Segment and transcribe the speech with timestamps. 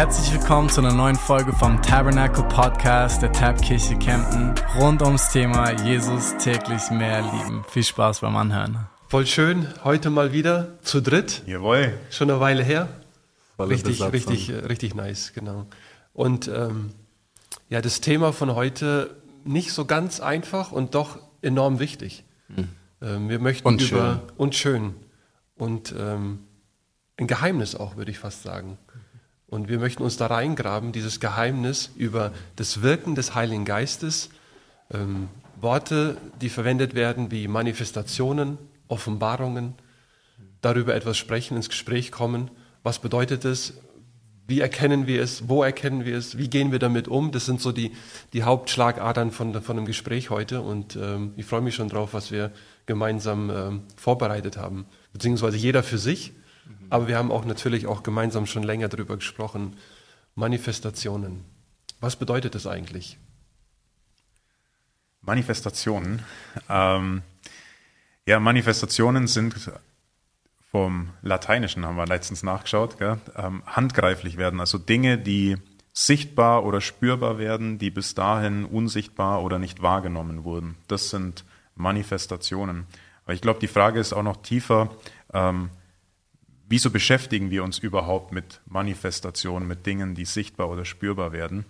[0.00, 5.72] herzlich willkommen zu einer neuen Folge vom Tabernacle Podcast der Tabkirche Kempten rund ums Thema
[5.84, 7.66] Jesus täglich mehr lieben.
[7.68, 8.86] Viel Spaß beim Anhören.
[9.08, 11.42] Voll schön, heute mal wieder zu dritt.
[11.44, 11.92] Jawohl.
[12.08, 12.88] Schon eine Weile her.
[13.58, 15.66] Volle Richtig, richtig, richtig nice, genau.
[16.14, 16.94] Und ähm,
[17.68, 19.14] ja, das Thema von heute
[19.44, 22.24] nicht so ganz einfach und doch enorm wichtig.
[23.02, 24.94] Ähm, wir möchten Und über und schön
[25.56, 26.38] und ähm,
[27.18, 28.78] ein Geheimnis auch, würde ich fast sagen.
[29.50, 34.30] Und wir möchten uns da reingraben, dieses Geheimnis über das Wirken des Heiligen Geistes,
[34.92, 35.28] ähm,
[35.60, 39.74] Worte, die verwendet werden wie Manifestationen, Offenbarungen,
[40.60, 42.50] darüber etwas sprechen, ins Gespräch kommen.
[42.84, 43.74] Was bedeutet es?
[44.46, 45.48] Wie erkennen wir es?
[45.48, 46.38] Wo erkennen wir es?
[46.38, 47.32] Wie gehen wir damit um?
[47.32, 47.90] Das sind so die,
[48.32, 50.60] die Hauptschlagadern von, von dem Gespräch heute.
[50.60, 52.52] Und ähm, ich freue mich schon drauf, was wir
[52.86, 54.86] gemeinsam ähm, vorbereitet haben.
[55.12, 56.34] Beziehungsweise jeder für sich.
[56.90, 59.76] Aber wir haben auch natürlich auch gemeinsam schon länger darüber gesprochen.
[60.34, 61.44] Manifestationen.
[62.00, 63.18] Was bedeutet das eigentlich?
[65.22, 66.22] Manifestationen.
[66.68, 67.22] Ähm,
[68.26, 69.70] ja, Manifestationen sind
[70.70, 74.60] vom Lateinischen, haben wir letztens nachgeschaut, ähm, handgreiflich werden.
[74.60, 75.56] Also Dinge, die
[75.92, 80.76] sichtbar oder spürbar werden, die bis dahin unsichtbar oder nicht wahrgenommen wurden.
[80.86, 82.86] Das sind Manifestationen.
[83.24, 84.90] Aber ich glaube, die Frage ist auch noch tiefer.
[85.32, 85.70] Ähm,
[86.70, 91.66] wieso beschäftigen wir uns überhaupt mit Manifestationen, mit Dingen, die sichtbar oder spürbar werden?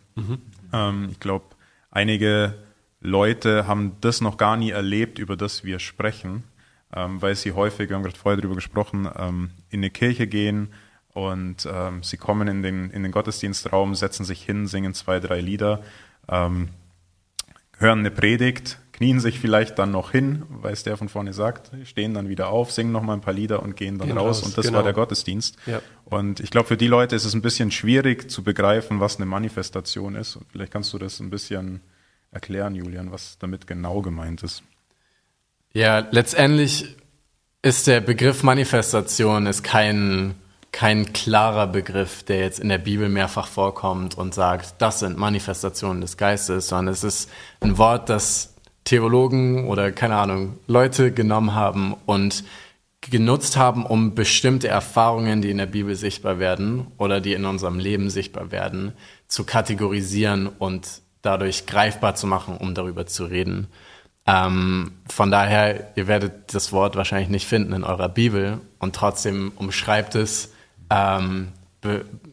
[0.72, 1.46] Ähm, ich glaube,
[1.90, 2.54] einige
[3.00, 6.44] Leute haben das noch gar nie erlebt, über das wir sprechen,
[6.94, 10.68] ähm, weil sie häufig, wir haben gerade vorher darüber gesprochen, ähm, in eine Kirche gehen
[11.14, 15.40] und ähm, sie kommen in den, in den Gottesdienstraum, setzen sich hin, singen zwei, drei
[15.40, 15.82] Lieder,
[16.28, 16.68] ähm,
[17.78, 21.70] hören eine Predigt, knien sich vielleicht dann noch hin, weil es der von vorne sagt,
[21.84, 24.40] stehen dann wieder auf, singen noch mal ein paar Lieder und gehen dann Gehen raus.
[24.40, 24.76] raus, Und das genau.
[24.76, 25.56] war der Gottesdienst.
[25.64, 25.80] Ja.
[26.04, 29.24] Und ich glaube, für die Leute ist es ein bisschen schwierig zu begreifen, was eine
[29.24, 30.36] Manifestation ist.
[30.36, 31.80] Und vielleicht kannst du das ein bisschen
[32.30, 34.62] erklären, Julian, was damit genau gemeint ist.
[35.72, 36.94] Ja, letztendlich
[37.62, 40.34] ist der Begriff Manifestation ist kein,
[40.72, 46.02] kein klarer Begriff, der jetzt in der Bibel mehrfach vorkommt und sagt, das sind Manifestationen
[46.02, 48.49] des Geistes, sondern es ist ein Wort, das
[48.84, 52.44] Theologen oder keine Ahnung, Leute genommen haben und
[53.00, 57.78] genutzt haben, um bestimmte Erfahrungen, die in der Bibel sichtbar werden oder die in unserem
[57.78, 58.92] Leben sichtbar werden,
[59.26, 63.68] zu kategorisieren und dadurch greifbar zu machen, um darüber zu reden.
[64.26, 69.52] Ähm, von daher, ihr werdet das Wort wahrscheinlich nicht finden in eurer Bibel und trotzdem
[69.56, 70.52] umschreibt es
[70.90, 71.48] ähm,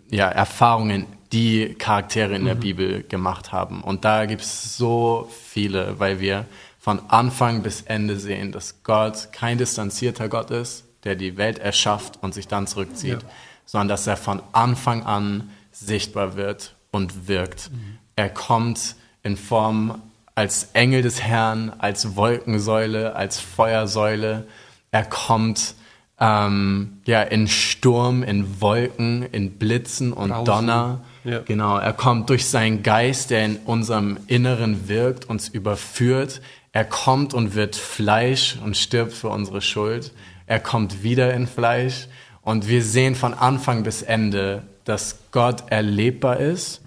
[0.10, 3.82] ja, Erfahrungen, die Charaktere in der Bibel gemacht haben.
[3.82, 6.46] Und da gibt es so viele, weil wir
[6.80, 12.20] von Anfang bis Ende sehen, dass Gott kein distanzierter Gott ist, der die Welt erschafft
[12.22, 13.30] und sich dann zurückzieht, Ja.
[13.66, 17.70] sondern dass er von Anfang an sichtbar wird und wirkt.
[18.16, 20.02] Er kommt in Form
[20.34, 24.48] als Engel des Herrn, als Wolkensäule, als Feuersäule.
[24.92, 25.76] Er kommt
[26.20, 30.46] ähm, ja in Sturm, in Wolken, in Blitzen und Brausen.
[30.46, 31.02] Donner.
[31.28, 31.40] Ja.
[31.40, 36.42] Genau, er kommt durch seinen Geist, der in unserem Inneren wirkt, uns überführt.
[36.72, 40.14] Er kommt und wird Fleisch und stirbt für unsere Schuld.
[40.46, 42.08] Er kommt wieder in Fleisch.
[42.42, 46.82] Und wir sehen von Anfang bis Ende, dass Gott erlebbar ist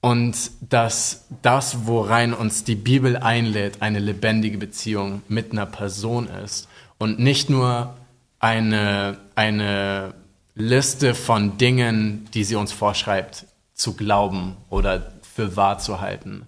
[0.00, 6.68] und dass das, worein uns die Bibel einlädt, eine lebendige Beziehung mit einer Person ist
[6.98, 7.94] und nicht nur
[8.38, 10.14] eine, eine
[10.54, 16.46] Liste von Dingen, die sie uns vorschreibt, zu glauben oder für wahr zu halten.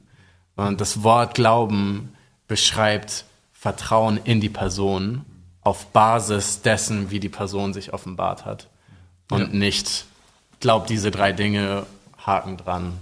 [0.57, 2.13] Und das Wort Glauben
[2.47, 5.25] beschreibt Vertrauen in die Person
[5.63, 8.69] auf Basis dessen, wie die Person sich offenbart hat.
[9.31, 10.05] Und nicht,
[10.61, 11.87] glaub diese drei Dinge,
[12.19, 12.93] Haken dran.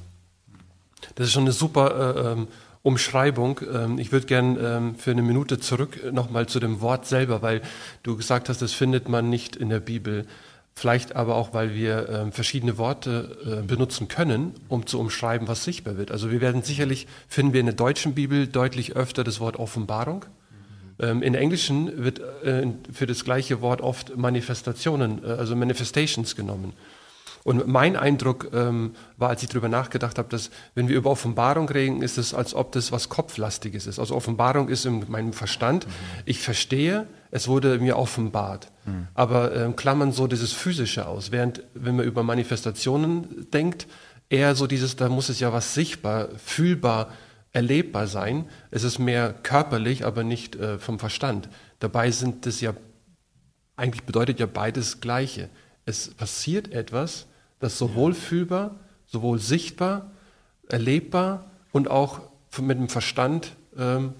[1.16, 2.49] Das ist schon eine super äh, ähm,
[2.82, 3.61] Umschreibung.
[3.72, 7.62] Ähm, ich würde gern ähm, für eine Minute zurück nochmal zu dem Wort selber, weil
[8.03, 10.27] du gesagt hast, das findet man nicht in der Bibel.
[10.75, 15.64] Vielleicht aber auch, weil wir ähm, verschiedene Worte äh, benutzen können, um zu umschreiben, was
[15.64, 16.11] sichtbar wird.
[16.11, 20.25] Also wir werden sicherlich, finden wir in der deutschen Bibel deutlich öfter das Wort Offenbarung.
[20.99, 26.37] Ähm, in der Englischen wird äh, für das gleiche Wort oft Manifestationen, äh, also Manifestations
[26.37, 26.73] genommen.
[27.44, 31.69] Und mein Eindruck ähm, war, als ich darüber nachgedacht habe, dass wenn wir über Offenbarung
[31.69, 33.99] reden, ist es, als ob das was Kopflastiges ist.
[33.99, 35.87] Also Offenbarung ist in meinem Verstand,
[36.25, 38.71] ich verstehe, es wurde mir offenbart.
[39.15, 41.33] Aber ähm, klammern so dieses Physische aus.
[41.33, 43.87] Während, wenn man über Manifestationen denkt,
[44.29, 47.11] eher so dieses, da muss es ja was sichtbar, fühlbar,
[47.53, 48.47] erlebbar sein.
[48.71, 51.49] Es ist mehr körperlich, aber nicht äh, vom Verstand.
[51.79, 52.75] Dabei sind es ja,
[53.77, 55.49] eigentlich bedeutet ja beides Gleiche.
[55.85, 57.27] Es passiert etwas,
[57.62, 58.73] das sowohl fühlbar
[59.12, 60.11] sowohl sichtbar,
[60.69, 62.20] erlebbar und auch
[62.61, 64.14] mit dem Verstand ähm,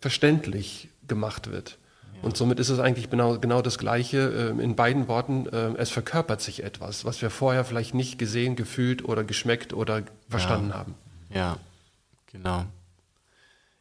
[0.00, 1.78] verständlich gemacht wird.
[2.22, 5.46] Und somit ist es eigentlich genau, genau das Gleiche äh, in beiden Worten.
[5.46, 10.02] Äh, es verkörpert sich etwas, was wir vorher vielleicht nicht gesehen, gefühlt oder geschmeckt oder
[10.28, 10.74] verstanden ja.
[10.76, 10.94] haben.
[11.34, 11.56] Ja,
[12.30, 12.64] genau.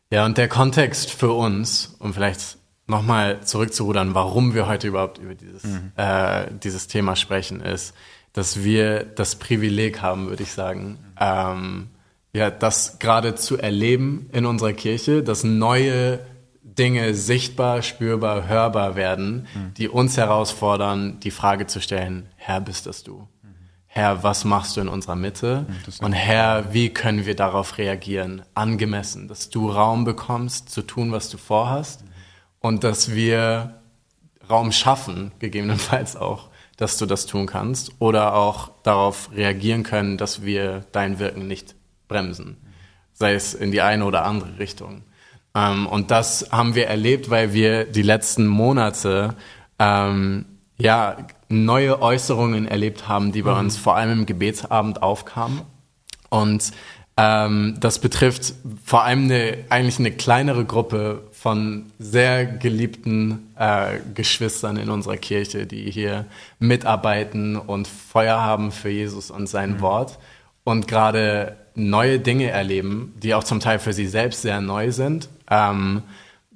[0.09, 2.57] Ja, und der Kontext für uns, um vielleicht
[2.87, 5.91] nochmal zurückzurudern, warum wir heute überhaupt über dieses, mhm.
[5.95, 7.93] äh, dieses Thema sprechen, ist,
[8.33, 11.89] dass wir das Privileg haben, würde ich sagen, ähm,
[12.33, 16.19] ja, das gerade zu erleben in unserer Kirche, dass neue
[16.63, 19.73] Dinge sichtbar, spürbar, hörbar werden, mhm.
[19.73, 23.27] die uns herausfordern, die Frage zu stellen, Herr, bist das du?
[23.43, 23.47] Mhm.
[23.87, 25.65] Herr, was machst du in unserer Mitte?
[25.67, 28.43] Mhm, Und Herr, wie können wir darauf reagieren?
[28.53, 32.03] Angemessen, dass du Raum bekommst, zu tun, was du vorhast.
[32.03, 32.07] Mhm.
[32.61, 33.81] Und dass wir
[34.49, 37.91] Raum schaffen, gegebenenfalls auch, dass du das tun kannst.
[37.99, 41.75] Oder auch darauf reagieren können, dass wir dein Wirken nicht
[42.07, 42.57] bremsen.
[43.13, 45.03] Sei es in die eine oder andere Richtung.
[45.55, 49.35] Ähm, und das haben wir erlebt, weil wir die letzten Monate
[49.79, 50.45] ähm,
[50.77, 51.17] ja
[51.49, 53.59] neue Äußerungen erlebt haben, die bei mhm.
[53.59, 55.61] uns vor allem im Gebetsabend aufkamen.
[56.29, 56.71] Und
[57.17, 58.53] ähm, das betrifft
[58.83, 65.65] vor allem eine, eigentlich eine kleinere Gruppe von sehr geliebten äh, Geschwistern in unserer Kirche,
[65.65, 66.25] die hier
[66.59, 69.81] mitarbeiten und Feuer haben für Jesus und sein mhm.
[69.81, 70.19] Wort
[70.63, 75.29] und gerade neue Dinge erleben, die auch zum Teil für sie selbst sehr neu sind
[75.51, 76.01] ähm,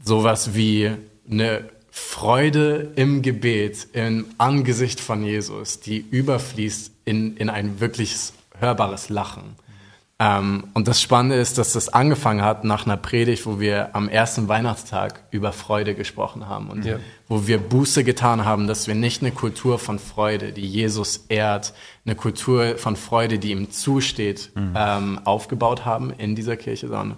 [0.04, 0.92] sowas wie
[1.30, 9.10] eine Freude im Gebet, im Angesicht von Jesus, die überfließt in, in ein wirkliches hörbares
[9.10, 9.56] Lachen.
[10.18, 14.08] Ähm, und das Spannende ist, dass das angefangen hat nach einer Predigt, wo wir am
[14.08, 17.00] ersten Weihnachtstag über Freude gesprochen haben und ja.
[17.28, 21.74] wo wir Buße getan haben, dass wir nicht eine Kultur von Freude, die Jesus ehrt,
[22.06, 24.74] eine Kultur von Freude, die ihm zusteht, mhm.
[24.78, 27.18] ähm, aufgebaut haben in dieser Kirche, sondern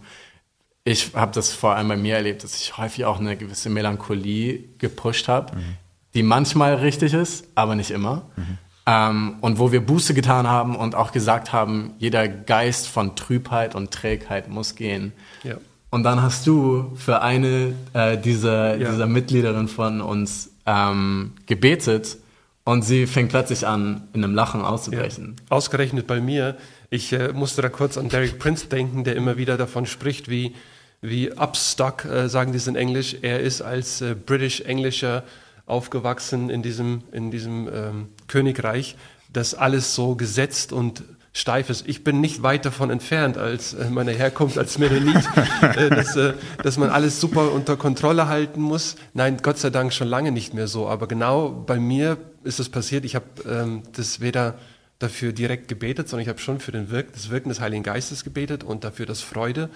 [0.84, 4.64] ich habe das vor allem bei mir erlebt, dass ich häufig auch eine gewisse Melancholie
[4.80, 5.78] gepusht habe, mhm.
[6.16, 8.24] die manchmal richtig ist, aber nicht immer.
[8.38, 8.58] Mhm.
[8.90, 13.76] Ähm, und wo wir Buße getan haben und auch gesagt haben, jeder Geist von Trübheit
[13.76, 15.12] und Trägheit muss gehen.
[15.44, 15.58] Ja.
[15.90, 18.90] Und dann hast du für eine äh, dieser, ja.
[18.90, 22.18] dieser Mitgliederinnen von uns ähm, gebetet
[22.64, 25.36] und sie fängt plötzlich an, in einem Lachen auszubrechen.
[25.38, 25.56] Ja.
[25.58, 26.56] Ausgerechnet bei mir.
[26.90, 30.56] Ich äh, musste da kurz an Derek Prince denken, der immer wieder davon spricht, wie
[31.02, 33.18] wie Upstock, äh, sagen die es in Englisch.
[33.22, 35.24] Er ist als äh, British-Englischer
[35.66, 38.96] aufgewachsen in diesem, in diesem ähm, Königreich,
[39.32, 41.04] das alles so gesetzt und
[41.38, 41.88] steif ist.
[41.88, 45.24] Ich bin nicht weit davon entfernt als äh, meine Herkunft als Mennonit,
[45.62, 46.34] äh, dass, äh,
[46.64, 48.96] dass man alles super unter Kontrolle halten muss.
[49.14, 50.88] Nein, Gott sei Dank schon lange nicht mehr so.
[50.88, 53.06] Aber genau bei mir ist es passiert.
[53.06, 54.58] Ich habe ähm, das weder
[54.98, 58.24] dafür direkt gebetet, sondern ich habe schon für den Wirk das Wirken des Heiligen Geistes
[58.24, 59.70] gebetet und dafür, dass Freude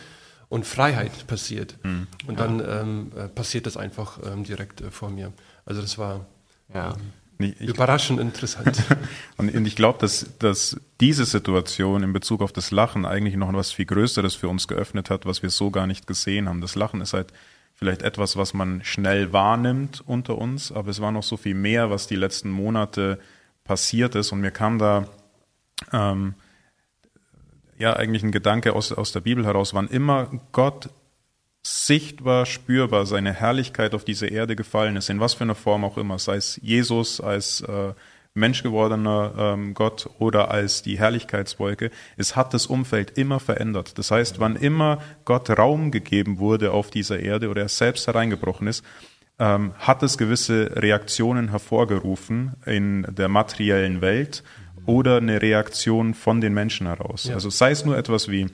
[0.50, 1.78] und Freiheit passiert.
[1.84, 2.08] Mhm.
[2.26, 5.32] Und dann ähm, äh, passiert das einfach ähm, direkt äh, vor mir.
[5.64, 6.26] Also das war
[6.74, 6.94] ja.
[6.94, 8.84] ähm, ich, überraschend interessant.
[9.38, 13.72] und ich glaube, dass, dass diese Situation in Bezug auf das Lachen eigentlich noch was
[13.72, 16.62] viel Größeres für uns geöffnet hat, was wir so gar nicht gesehen haben.
[16.62, 17.34] Das Lachen ist halt
[17.76, 21.90] vielleicht etwas, was man schnell wahrnimmt unter uns, aber es war noch so viel mehr,
[21.90, 23.20] was die letzten Monate
[23.64, 24.32] passiert ist.
[24.32, 25.08] Und mir kam da
[25.92, 26.36] ähm,
[27.78, 30.90] ja eigentlich ein Gedanke aus, aus der Bibel heraus, wann immer Gott
[31.64, 35.98] sichtbar, spürbar seine Herrlichkeit auf diese Erde gefallen ist, in was für einer Form auch
[35.98, 37.94] immer, sei es Jesus als äh,
[38.34, 43.98] menschgewordener ähm, Gott oder als die Herrlichkeitswolke, es hat das Umfeld immer verändert.
[43.98, 48.68] Das heißt, wann immer Gott Raum gegeben wurde auf dieser Erde oder er selbst hereingebrochen
[48.68, 48.86] ist,
[49.38, 54.44] ähm, hat es gewisse Reaktionen hervorgerufen in der materiellen Welt
[54.86, 57.26] oder eine Reaktion von den Menschen heraus.
[57.26, 57.36] Ja.
[57.36, 58.48] Also sei es nur etwas wie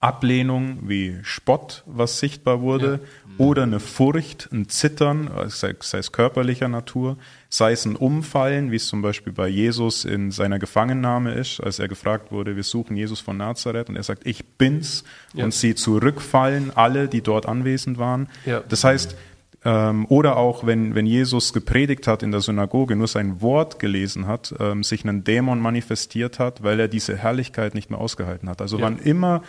[0.00, 3.46] Ablehnung, wie Spott, was sichtbar wurde, ja.
[3.46, 7.18] oder eine Furcht, ein Zittern, sei, sei, es körperlicher Natur,
[7.50, 11.78] sei es ein Umfallen, wie es zum Beispiel bei Jesus in seiner Gefangennahme ist, als
[11.78, 15.04] er gefragt wurde, wir suchen Jesus von Nazareth und er sagt, ich bin's,
[15.34, 15.44] ja.
[15.44, 18.28] und sie zurückfallen, alle, die dort anwesend waren.
[18.70, 19.16] Das heißt,
[19.62, 24.26] ähm, oder auch, wenn, wenn Jesus gepredigt hat in der Synagoge, nur sein Wort gelesen
[24.26, 28.62] hat, ähm, sich ein Dämon manifestiert hat, weil er diese Herrlichkeit nicht mehr ausgehalten hat.
[28.62, 28.84] Also ja.
[28.84, 29.42] wann immer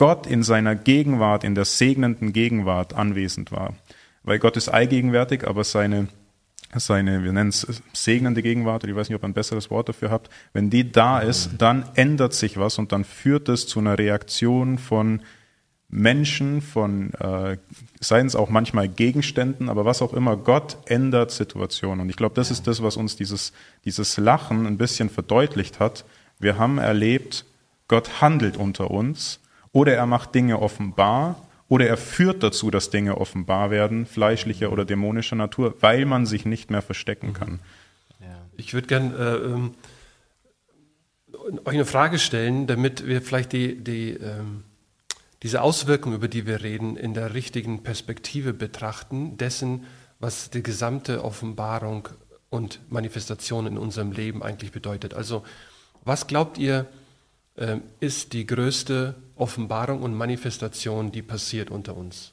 [0.00, 3.74] Gott in seiner Gegenwart, in der segnenden Gegenwart anwesend war,
[4.22, 6.08] weil Gott ist allgegenwärtig, aber seine
[6.74, 9.90] seine, wir nennen es segnende Gegenwart, oder ich weiß nicht, ob ihr ein besseres Wort
[9.90, 13.78] dafür habt, wenn die da ist, dann ändert sich was und dann führt es zu
[13.78, 15.20] einer Reaktion von
[15.90, 17.58] Menschen, von äh,
[18.00, 22.00] seien es auch manchmal Gegenständen, aber was auch immer, Gott ändert Situationen.
[22.00, 23.52] Und ich glaube, das ist das, was uns dieses,
[23.84, 26.06] dieses Lachen ein bisschen verdeutlicht hat.
[26.38, 27.44] Wir haben erlebt,
[27.86, 29.39] Gott handelt unter uns
[29.72, 31.36] oder er macht Dinge offenbar
[31.68, 36.44] oder er führt dazu, dass Dinge offenbar werden, fleischlicher oder dämonischer Natur, weil man sich
[36.44, 37.60] nicht mehr verstecken kann.
[38.56, 39.74] Ich würde gerne äh, ähm,
[41.64, 44.64] euch eine Frage stellen, damit wir vielleicht die, die, ähm,
[45.42, 49.86] diese Auswirkungen, über die wir reden, in der richtigen Perspektive betrachten, dessen,
[50.18, 52.08] was die gesamte Offenbarung
[52.50, 55.14] und Manifestation in unserem Leben eigentlich bedeutet.
[55.14, 55.44] Also,
[56.04, 56.86] was glaubt ihr,
[57.60, 62.32] äh, ist die größte Offenbarung und Manifestation, die passiert unter uns?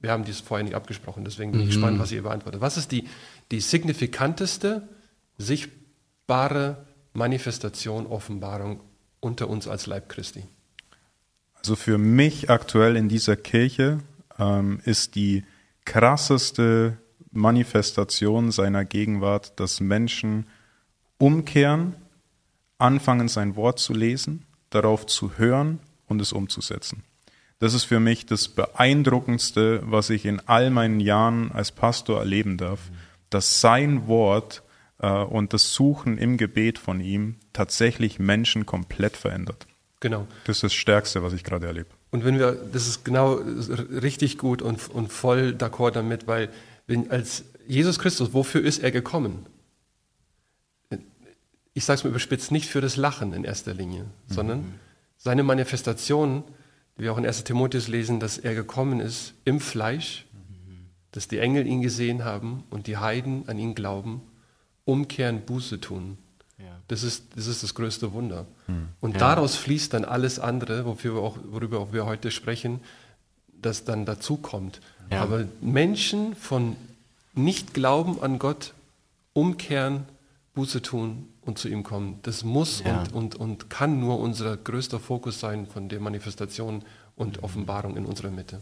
[0.00, 1.70] Wir haben dies vorher nicht abgesprochen, deswegen bin ich Mhm.
[1.70, 2.60] gespannt, was ihr beantwortet.
[2.60, 3.08] Was ist die,
[3.50, 4.86] die signifikanteste,
[5.38, 6.84] sichtbare
[7.14, 8.80] Manifestation, Offenbarung
[9.20, 10.44] unter uns als Leib Christi?
[11.54, 14.00] Also für mich aktuell in dieser Kirche
[14.38, 15.44] ähm, ist die
[15.86, 16.98] krasseste
[17.30, 20.46] Manifestation seiner Gegenwart, dass Menschen
[21.18, 21.94] umkehren,
[22.84, 27.02] anfangen sein Wort zu lesen, darauf zu hören und es umzusetzen.
[27.58, 32.58] Das ist für mich das Beeindruckendste, was ich in all meinen Jahren als Pastor erleben
[32.58, 32.80] darf,
[33.30, 34.62] dass sein Wort
[34.98, 39.66] äh, und das Suchen im Gebet von ihm tatsächlich Menschen komplett verändert.
[40.00, 40.26] Genau.
[40.44, 41.88] Das ist das Stärkste, was ich gerade erlebe.
[42.10, 46.50] Und wenn wir, das ist genau richtig gut und, und voll d'accord damit, weil
[46.86, 49.46] wenn als Jesus Christus, wofür ist er gekommen?
[51.76, 54.74] Ich sage es mal überspitzt, nicht für das Lachen in erster Linie, sondern
[55.18, 56.44] seine Manifestation,
[56.96, 60.24] wie wir auch in 1 Timotheus lesen, dass er gekommen ist im Fleisch,
[61.10, 64.22] dass die Engel ihn gesehen haben und die Heiden an ihn glauben,
[64.84, 66.16] umkehren, Buße tun.
[66.58, 66.80] Ja.
[66.86, 68.46] Das ist, das ist das größte Wunder.
[69.00, 72.80] Und daraus fließt dann alles andere, wofür wir auch, worüber auch wir heute sprechen,
[73.60, 74.80] das dann dazu kommt.
[75.10, 75.22] Ja.
[75.22, 76.76] Aber Menschen von
[77.34, 78.74] Nicht-Glauben an Gott
[79.32, 80.04] umkehren,
[80.54, 83.00] Buße tun und zu ihm kommen, das muss Ja.
[83.00, 86.82] und, und, und kann nur unser größter Fokus sein von der Manifestation
[87.16, 88.60] und Offenbarung in unserer Mitte.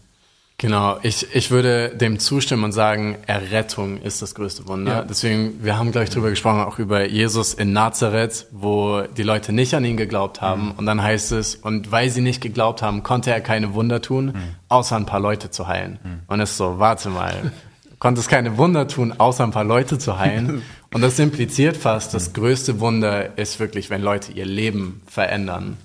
[0.59, 4.93] Genau, ich, ich würde dem zustimmen und sagen, Errettung ist das größte Wunder.
[4.93, 5.03] Ja.
[5.03, 9.75] Deswegen, wir haben gleich drüber gesprochen, auch über Jesus in Nazareth, wo die Leute nicht
[9.75, 10.71] an ihn geglaubt haben.
[10.73, 14.35] Und dann heißt es, und weil sie nicht geglaubt haben, konnte er keine Wunder tun,
[14.69, 15.99] außer ein paar Leute zu heilen.
[16.29, 17.51] Und es ist so, warte mal,
[18.03, 20.63] konntest keine Wunder tun, außer ein paar Leute zu heilen.
[20.93, 25.77] Und das impliziert fast, das größte Wunder ist wirklich, wenn Leute ihr Leben verändern.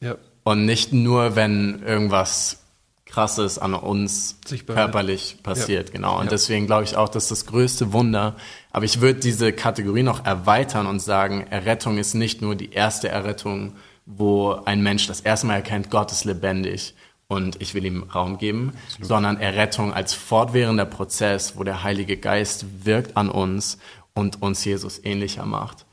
[0.00, 2.60] Ja, Und nicht nur, wenn irgendwas
[3.04, 5.92] Krasses an uns Sichtbar körperlich passiert, Ja.
[5.96, 6.16] genau.
[6.16, 6.30] Und Ja.
[6.30, 8.36] deswegen glaube ich auch, das ist das größte Wunder.
[8.70, 13.10] Aber ich würde diese Kategorie noch erweitern und sagen, Errettung ist nicht nur die erste
[13.10, 13.74] Errettung,
[14.06, 16.94] wo ein Mensch das erste Mal erkennt, Gott ist lebendig
[17.28, 22.64] und ich will ihm Raum geben, sondern Errettung als fortwährender Prozess, wo der Heilige Geist
[22.84, 23.78] wirkt an uns
[24.14, 25.84] und uns Jesus ähnlicher macht.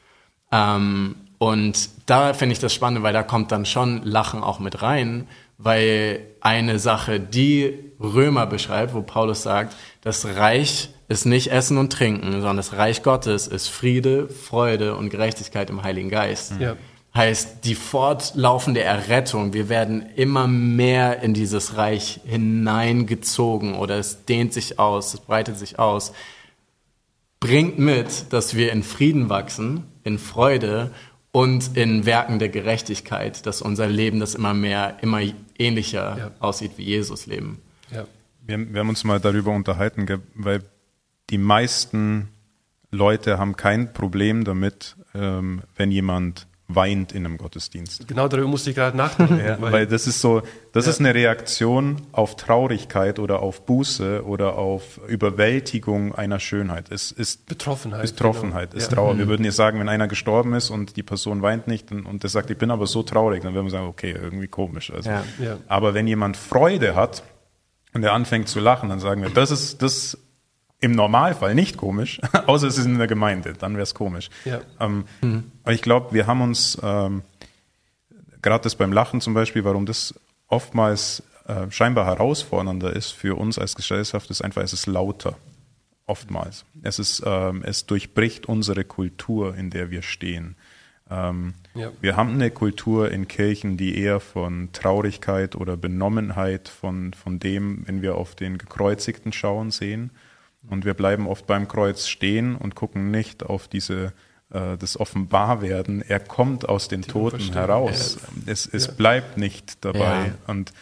[0.52, 4.82] Ähm, und da finde ich das spannend, weil da kommt dann schon Lachen auch mit
[4.82, 5.28] rein,
[5.58, 11.92] weil eine Sache, die Römer beschreibt, wo Paulus sagt, das Reich ist nicht Essen und
[11.92, 16.54] Trinken, sondern das Reich Gottes ist Friede, Freude und Gerechtigkeit im Heiligen Geist.
[16.60, 16.78] Ja.
[17.16, 24.52] Heißt, die fortlaufende Errettung, wir werden immer mehr in dieses Reich hineingezogen oder es dehnt
[24.52, 26.12] sich aus, es breitet sich aus,
[27.40, 30.92] bringt mit, dass wir in Frieden wachsen, in Freude
[31.32, 35.22] und in Werken der Gerechtigkeit, dass unser Leben das immer mehr, immer
[35.58, 36.32] ähnlicher Ja.
[36.40, 37.62] aussieht wie Jesus Leben.
[37.92, 38.06] ja,
[38.46, 40.64] Wir, wir haben uns mal darüber unterhalten, weil
[41.30, 42.28] die meisten
[42.92, 48.08] Leute haben kein Problem damit, ähm, wenn jemand weint in einem Gottesdienst.
[48.08, 49.40] genau darüber musste ich gerade nachdenken.
[49.46, 50.42] Ja, weil das ist so,
[50.72, 50.92] das Ja.
[50.92, 56.92] ist eine Reaktion auf Traurigkeit oder auf Buße oder auf Überwältigung einer Schönheit.
[56.92, 58.04] Es ist Betroffenheit.
[58.04, 58.82] ist Betroffenheit, genau.
[58.84, 58.96] ist Ja.
[58.98, 59.18] Trauer.
[59.18, 62.24] Wir würden jetzt sagen, wenn einer gestorben ist und die Person weint nicht und, und
[62.24, 64.92] der sagt, ich bin aber so traurig, dann würden wir sagen, okay, irgendwie komisch.
[64.92, 65.10] Also.
[65.10, 65.24] Ja.
[65.40, 65.58] Ja.
[65.68, 67.24] Aber wenn jemand Freude hat
[67.94, 70.18] und er anfängt zu lachen, dann sagen wir, das ist das
[70.86, 74.30] im Normalfall nicht komisch, außer es ist in der Gemeinde, dann wäre es komisch.
[74.46, 74.62] Ja.
[74.80, 75.06] Ähm,
[75.64, 77.24] Aber ich glaube, wir haben uns, ähm,
[78.42, 80.14] gerade das beim Lachen zum Beispiel, warum das
[80.48, 85.38] oftmals äh, scheinbar herausfordernder ist für uns als Gesellschaft, ist einfach, es ist lauter.
[86.08, 86.66] Oftmals.
[86.84, 90.56] Es ist, ähm, es durchbricht unsere Kultur, in der wir stehen.
[91.10, 91.92] Ähm, Ja.
[92.00, 97.88] Wir haben eine Kultur in Kirchen, die eher von Traurigkeit oder Benommenheit von, von dem,
[97.88, 100.12] wenn wir auf den Gekreuzigten schauen, sehen.
[100.70, 104.14] Und wir bleiben oft beim Kreuz stehen und gucken nicht auf diese
[104.52, 106.02] äh, das Offenbarwerden.
[106.02, 107.54] Er kommt aus den Toten Auferstehung.
[107.56, 108.18] heraus.
[108.46, 108.92] Es, es Ja.
[108.94, 110.00] bleibt nicht dabei.
[110.28, 110.34] Ja.
[110.48, 110.74] Und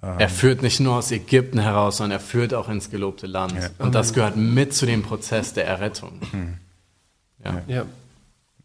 [0.00, 3.54] Er führt nicht nur aus Ägypten heraus, sondern er führt auch ins gelobte Land.
[3.54, 3.68] Ja.
[3.78, 6.20] Und das gehört mit zu dem Prozess der Errettung.
[7.44, 7.62] Ja.
[7.66, 7.86] Ja.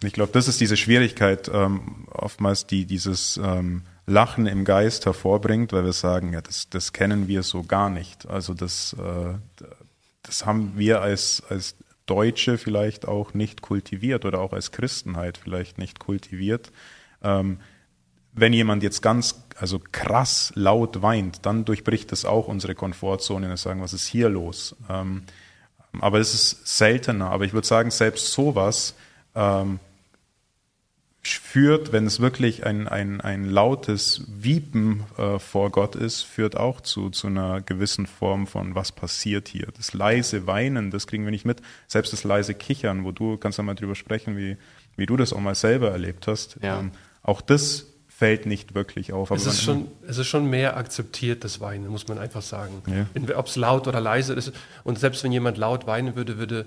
[0.03, 5.71] Ich glaube, das ist diese Schwierigkeit, ähm, oftmals, die dieses ähm, Lachen im Geist hervorbringt,
[5.71, 8.27] weil wir sagen, ja, das, das kennen wir so gar nicht.
[8.27, 9.33] Also das, äh,
[10.23, 11.75] das haben wir als, als
[12.05, 16.71] Deutsche vielleicht auch nicht kultiviert oder auch als Christenheit vielleicht nicht kultiviert.
[17.21, 17.59] Ähm,
[18.33, 23.57] wenn jemand jetzt ganz, also krass laut weint, dann durchbricht das auch unsere Komfortzone und
[23.57, 24.75] sagen, was ist hier los?
[24.89, 25.23] Ähm,
[25.99, 27.29] aber es ist seltener.
[27.29, 28.95] Aber ich würde sagen, selbst sowas
[29.35, 29.79] ähm,
[31.25, 36.81] führt, wenn es wirklich ein, ein, ein lautes Wiepen äh, vor Gott ist, führt auch
[36.81, 39.67] zu, zu einer gewissen Form von, was passiert hier.
[39.77, 41.61] Das leise Weinen, das kriegen wir nicht mit.
[41.87, 44.57] Selbst das leise Kichern, wo du, kannst du mal drüber sprechen, wie,
[44.97, 46.57] wie du das auch mal selber erlebt hast.
[46.61, 46.79] Ja.
[46.79, 49.31] Ähm, auch das fällt nicht wirklich auf.
[49.31, 52.81] es, ist schon, es ist schon mehr akzeptiert, das Weinen, muss man einfach sagen.
[52.87, 53.37] Ja.
[53.37, 54.51] Ob es laut oder leise ist.
[54.83, 56.65] Und selbst wenn jemand laut weinen würde, würde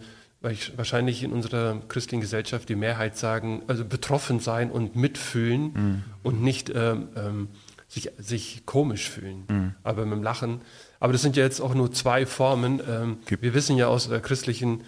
[0.76, 6.04] wahrscheinlich in unserer christlichen Gesellschaft die Mehrheit sagen, also betroffen sein und mitfühlen mhm.
[6.22, 7.48] und nicht ähm, ähm,
[7.88, 9.44] sich, sich komisch fühlen.
[9.48, 9.74] Mhm.
[9.82, 10.60] Aber mit dem Lachen.
[11.00, 12.80] Aber das sind ja jetzt auch nur zwei Formen.
[12.88, 14.84] Ähm, wir wissen ja aus der christlichen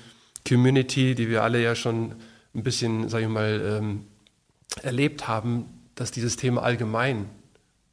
[0.47, 2.15] Community, die wir alle ja schon
[2.55, 4.05] ein bisschen, sage ich mal, ähm,
[4.83, 7.27] erlebt haben, dass dieses Thema allgemein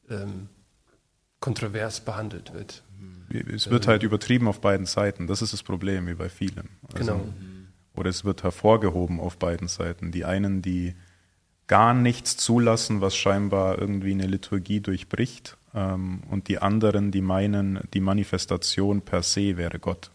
[0.09, 0.49] ähm,
[1.39, 2.83] kontrovers behandelt wird.
[3.53, 5.27] Es wird halt übertrieben auf beiden Seiten.
[5.27, 6.69] Das ist das Problem, wie bei vielen.
[6.93, 7.33] Also, genau.
[7.95, 10.11] Oder es wird hervorgehoben auf beiden Seiten.
[10.11, 10.95] Die einen, die
[11.67, 17.79] gar nichts zulassen, was scheinbar irgendwie eine Liturgie durchbricht, ähm, und die anderen, die meinen,
[17.93, 20.11] die Manifestation per se wäre Gott.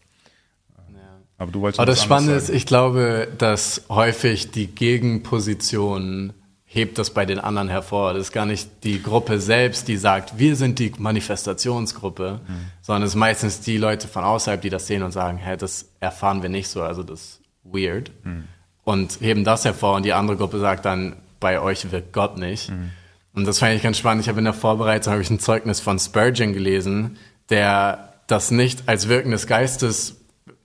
[1.36, 1.80] Aber du wolltest.
[1.80, 6.34] Aber das Spannende ist, ich glaube, dass häufig die Gegenposition
[6.66, 8.12] hebt das bei den anderen hervor.
[8.12, 12.52] Das ist gar nicht die Gruppe selbst, die sagt, wir sind die Manifestationsgruppe, mhm.
[12.82, 15.88] sondern es ist meistens die Leute von außerhalb, die das sehen und sagen, hä, das
[15.98, 18.10] erfahren wir nicht so, also das weird.
[18.24, 18.44] Mhm.
[18.84, 22.70] Und heben das hervor und die andere Gruppe sagt dann, bei euch wirkt Gott nicht.
[22.70, 22.90] Mhm.
[23.34, 24.22] Und das fand ich ganz spannend.
[24.22, 27.16] Ich habe in der Vorbereitung habe ich ein Zeugnis von Spurgeon gelesen,
[27.48, 30.16] der das nicht als Wirken des Geistes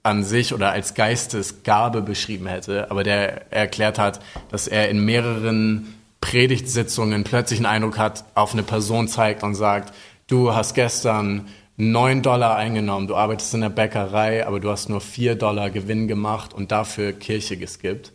[0.03, 4.19] an sich oder als Geistesgabe beschrieben hätte, aber der erklärt hat,
[4.51, 9.93] dass er in mehreren Predigtsitzungen plötzlich einen Eindruck hat, auf eine Person zeigt und sagt,
[10.27, 15.01] du hast gestern neun Dollar eingenommen, du arbeitest in der Bäckerei, aber du hast nur
[15.01, 18.11] vier Dollar Gewinn gemacht und dafür Kirche geskippt.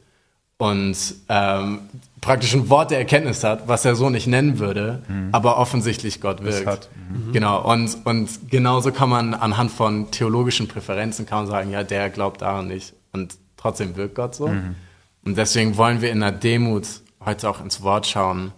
[0.56, 0.96] Und
[1.30, 1.80] ähm,
[2.20, 5.30] praktisch ein Wort der Erkenntnis hat, was er so nicht nennen würde, mhm.
[5.32, 6.90] aber offensichtlich Gott wirkt.
[7.08, 7.32] Mhm.
[7.32, 7.62] Genau.
[7.62, 12.42] Und, und genauso kann man anhand von theologischen Präferenzen kann man sagen, ja, der glaubt
[12.42, 12.92] daran nicht.
[13.12, 14.48] Und trotzdem wirkt Gott so.
[14.48, 14.74] Mhm.
[15.24, 16.86] Und deswegen wollen wir in der Demut
[17.24, 18.52] heute auch ins Wort schauen,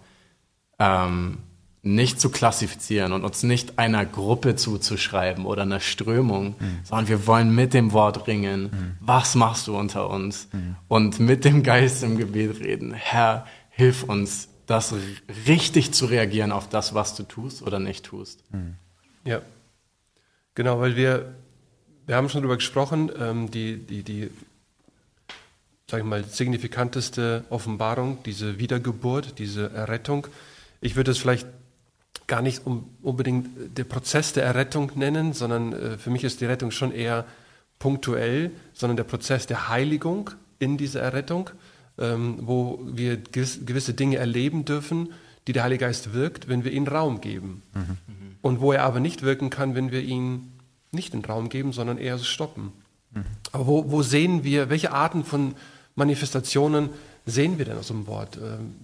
[0.79, 1.37] ähm,
[1.85, 6.79] nicht zu klassifizieren und uns nicht einer Gruppe zuzuschreiben oder einer Strömung, mhm.
[6.83, 8.63] sondern wir wollen mit dem Wort ringen.
[8.63, 8.97] Mhm.
[9.01, 10.47] Was machst du unter uns?
[10.53, 10.77] Mhm.
[10.87, 12.93] Und mit dem Geist im Gebet reden.
[12.93, 14.95] Herr, hilf uns, das
[15.45, 18.41] richtig zu reagieren auf das, was du tust oder nicht tust.
[18.53, 18.75] Mhm.
[19.25, 19.41] Ja,
[20.55, 21.35] genau, weil wir,
[22.05, 24.29] wir haben schon darüber gesprochen, ähm, die, die, die
[25.89, 30.27] sage ich mal, signifikanteste Offenbarung, diese Wiedergeburt, diese Errettung.
[30.79, 31.45] Ich würde es vielleicht
[32.27, 36.71] gar nicht unbedingt der Prozess der Errettung nennen, sondern äh, für mich ist die Rettung
[36.71, 37.25] schon eher
[37.79, 41.49] punktuell, sondern der Prozess der Heiligung in dieser Errettung,
[41.97, 45.09] ähm, wo wir gewisse Dinge erleben dürfen,
[45.47, 47.61] die der Heilige Geist wirkt, wenn wir ihm Raum geben.
[47.73, 47.97] Mhm.
[48.41, 50.53] Und wo er aber nicht wirken kann, wenn wir ihn
[50.91, 52.71] nicht den Raum geben, sondern eher stoppen.
[53.11, 53.25] Mhm.
[53.51, 55.55] Aber wo, wo, sehen wir, welche Arten von
[55.95, 56.89] Manifestationen
[57.25, 58.37] sehen wir denn aus dem Wort?
[58.37, 58.75] Ähm,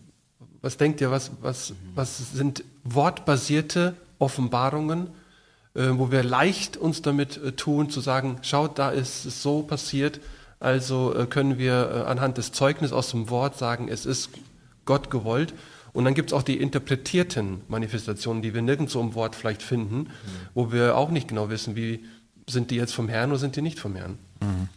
[0.62, 5.08] was denkt ihr, was, was, was sind wortbasierte Offenbarungen,
[5.74, 9.64] äh, wo wir leicht uns damit äh, tun, zu sagen, schaut, da ist es so
[9.64, 10.20] passiert,
[10.60, 14.30] also äh, können wir äh, anhand des Zeugnisses aus dem Wort sagen, es ist
[14.86, 15.54] Gott gewollt.
[15.92, 19.98] Und dann gibt es auch die interpretierten Manifestationen, die wir nirgendwo im Wort vielleicht finden,
[19.98, 20.10] mhm.
[20.54, 22.06] wo wir auch nicht genau wissen, wie
[22.48, 24.18] sind die jetzt vom Herrn oder sind die nicht vom Herrn.
[24.42, 24.70] Mhm.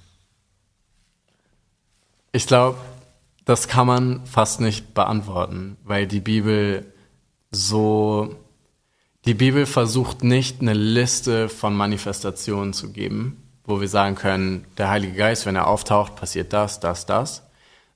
[2.33, 2.79] Ich glaube,
[3.45, 6.87] das kann man fast nicht beantworten, weil die Bibel
[7.51, 8.37] so,
[9.25, 14.91] die Bibel versucht nicht eine Liste von Manifestationen zu geben, wo wir sagen können, der
[14.91, 17.43] Heilige Geist, wenn er auftaucht, passiert das, das, das,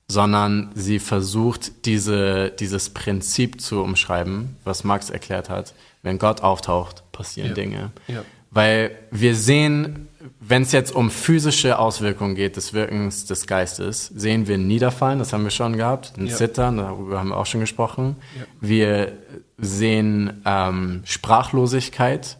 [0.07, 5.73] sondern sie versucht diese, dieses Prinzip zu umschreiben, was Max erklärt hat.
[6.01, 7.55] Wenn Gott auftaucht, passieren ja.
[7.55, 7.91] Dinge.
[8.07, 8.23] Ja.
[8.57, 10.07] Weil wir sehen
[10.39, 15.33] wenn es jetzt um physische Auswirkungen geht des Wirkens des Geistes, sehen wir Niederfallen, das
[15.33, 16.35] haben wir schon gehabt, ein ja.
[16.35, 18.15] Zittern, darüber haben wir auch schon gesprochen.
[18.37, 18.45] Ja.
[18.61, 19.11] Wir
[19.57, 22.37] sehen ähm, Sprachlosigkeit,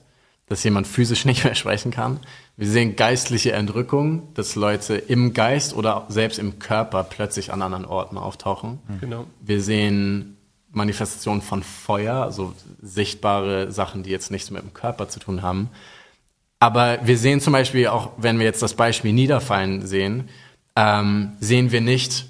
[0.48, 2.20] dass jemand physisch nicht mehr sprechen kann.
[2.56, 7.86] Wir sehen geistliche Entrückung, dass Leute im Geist oder selbst im Körper plötzlich an anderen
[7.86, 8.80] Orten auftauchen.
[9.02, 9.28] Genau.
[9.42, 10.38] Wir sehen
[10.72, 15.70] Manifestationen von Feuer, also sichtbare Sachen, die jetzt nichts mit dem Körper zu tun haben.
[16.60, 20.30] Aber wir sehen zum Beispiel auch, wenn wir jetzt das Beispiel Niederfallen sehen,
[20.76, 22.26] ähm, sehen wir nicht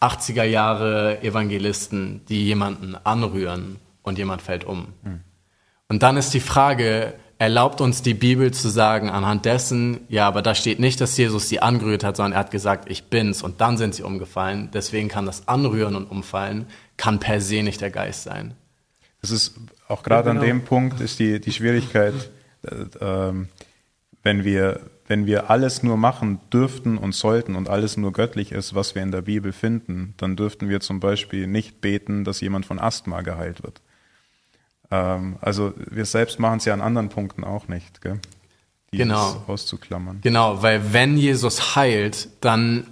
[0.00, 4.88] 80er Jahre Evangelisten, die jemanden anrühren und jemand fällt um.
[5.88, 10.42] Und dann ist die Frage, erlaubt uns die Bibel zu sagen, anhand dessen, ja, aber
[10.42, 13.60] da steht nicht, dass Jesus sie angerührt hat, sondern er hat gesagt, ich bin's und
[13.60, 14.70] dann sind sie umgefallen.
[14.72, 18.54] Deswegen kann das Anrühren und Umfallen, kann per se nicht der Geist sein.
[19.20, 19.54] Das ist
[19.88, 20.42] auch gerade Ja, genau.
[20.42, 22.14] an dem Punkt ist die, die Schwierigkeit,
[22.70, 23.48] äh, ähm,
[24.22, 28.74] wenn wir, wenn wir alles nur machen dürften und sollten und alles nur göttlich ist,
[28.74, 32.66] was wir in der Bibel finden, dann dürften wir zum Beispiel nicht beten, dass jemand
[32.66, 33.80] von Asthma geheilt wird.
[34.90, 38.20] Ähm, also wir selbst machen es ja an anderen Punkten auch nicht, gell?
[38.92, 39.44] Die Genau.
[39.46, 40.20] auszuklammern.
[40.22, 42.86] Genau, weil wenn Jesus heilt, dann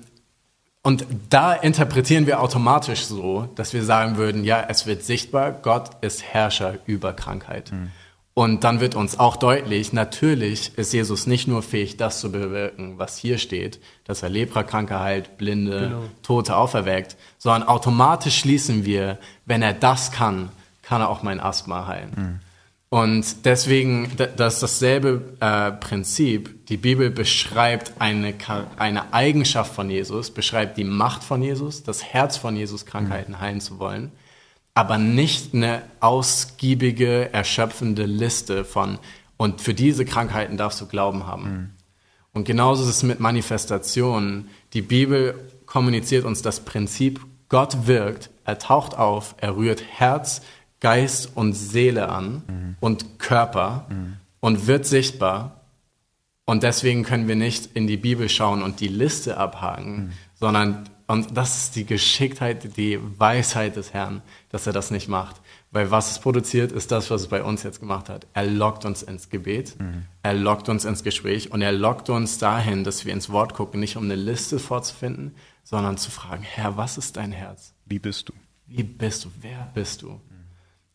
[0.83, 5.91] und da interpretieren wir automatisch so, dass wir sagen würden, ja, es wird sichtbar, Gott
[6.03, 7.73] ist Herrscher über Krankheit.
[8.37, 12.99] Und dann wird uns auch deutlich, natürlich ist Jesus nicht nur fähig, das zu bewirken,
[12.99, 16.03] was hier steht, dass er Leprakranke heilt, Blinde, Genau.
[16.25, 20.49] Tote auferweckt, sondern automatisch schließen wir, wenn er das kann,
[20.83, 22.41] kann er auch mein Asthma heilen.
[22.89, 26.67] Und deswegen, das ist dasselbe äh, Prinzip.
[26.67, 28.35] Die Bibel beschreibt eine,
[28.77, 33.61] eine Eigenschaft von Jesus, beschreibt die Macht von Jesus, das Herz von Jesus, Krankheiten heilen
[33.61, 34.13] zu wollen,
[34.75, 38.99] aber nicht eine ausgiebige, erschöpfende Liste von,
[39.37, 41.75] und für diese Krankheiten darfst du Glauben haben.
[42.33, 44.49] Und genauso ist es mit Manifestationen.
[44.73, 50.43] Die Bibel kommuniziert uns das Prinzip, Gott wirkt, er taucht auf, er rührt Herz,
[50.81, 53.87] Geist und Seele an und Körper
[54.41, 55.61] und wird sichtbar.
[56.45, 61.37] Und deswegen können wir nicht in die Bibel schauen und die Liste abhaken, sondern, und
[61.37, 65.41] das ist die Geschicktheit, die Weisheit des Herrn, dass er das nicht macht.
[65.71, 68.27] Weil was es produziert, ist das, was es bei uns jetzt gemacht hat.
[68.33, 69.77] Er lockt uns ins Gebet,
[70.23, 73.81] er lockt uns ins Gespräch und er lockt uns dahin, dass wir ins Wort gucken,
[73.81, 77.75] nicht um eine Liste vorzufinden, sondern zu fragen, Herr, was ist dein Herz?
[77.87, 78.33] Wie bist du?
[78.67, 79.31] Wie bist du?
[79.41, 80.21] Wer bist du?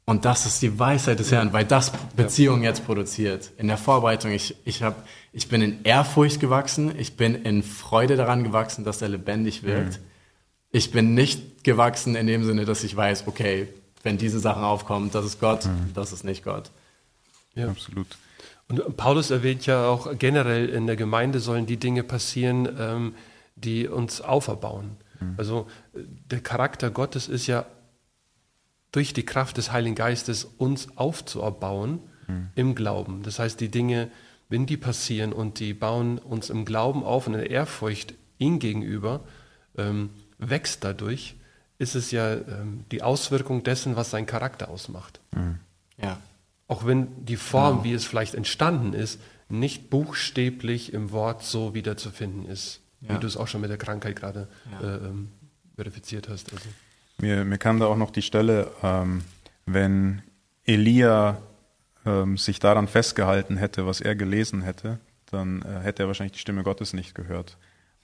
[0.10, 3.52] Und das ist die Weisheit des Herrn, weil das Beziehung jetzt produziert.
[3.60, 8.15] In der Vorbereitung, ich, ich, hab, ich bin in Ehrfurcht gewachsen, ich bin in Freude
[8.15, 10.00] daran gewachsen, dass er lebendig wirkt.
[10.72, 13.67] Ich bin nicht gewachsen in dem Sinne, dass ich weiß, okay,
[14.02, 16.72] wenn diese Sachen aufkommen, das ist Gott, das ist nicht Gott.
[17.54, 17.67] Ja.
[17.67, 18.08] Absolut.
[18.67, 23.13] Und Paulus erwähnt ja auch generell in der Gemeinde sollen die Dinge passieren, ähm,
[23.56, 24.98] die uns auferbauen.
[25.38, 26.00] Also äh,
[26.32, 27.65] der Charakter Gottes ist ja
[28.91, 31.99] durch die Kraft des Heiligen Geistes uns aufzuerbauen
[32.56, 33.23] im Glauben.
[33.23, 34.12] Das heißt, die Dinge,
[34.49, 38.60] wenn die passieren und die bauen uns im Glauben auf und in der Ehrfurcht ihm
[38.60, 39.21] gegenüber,
[39.78, 41.36] ähm, wächst dadurch,
[41.80, 45.19] ist es ja ähm, die Auswirkung dessen, was sein Charakter ausmacht.
[45.97, 46.19] Ja.
[46.67, 52.45] Auch wenn die Form, wie es vielleicht entstanden ist, nicht buchstäblich im Wort so wiederzufinden
[52.45, 53.15] ist, Ja.
[53.15, 54.82] wie du es auch schon mit der Krankheit gerade Ja.
[54.82, 55.30] äh, ähm,
[55.75, 56.54] verifiziert hast.
[56.54, 56.69] Also,
[57.22, 59.22] Mir, mir kam da auch noch die Stelle, ähm,
[59.66, 60.22] wenn
[60.66, 61.38] Elia
[62.06, 65.00] ähm, sich daran festgehalten hätte, was er gelesen hätte,
[65.32, 67.58] dann äh, hätte er wahrscheinlich die Stimme Gottes nicht gehört.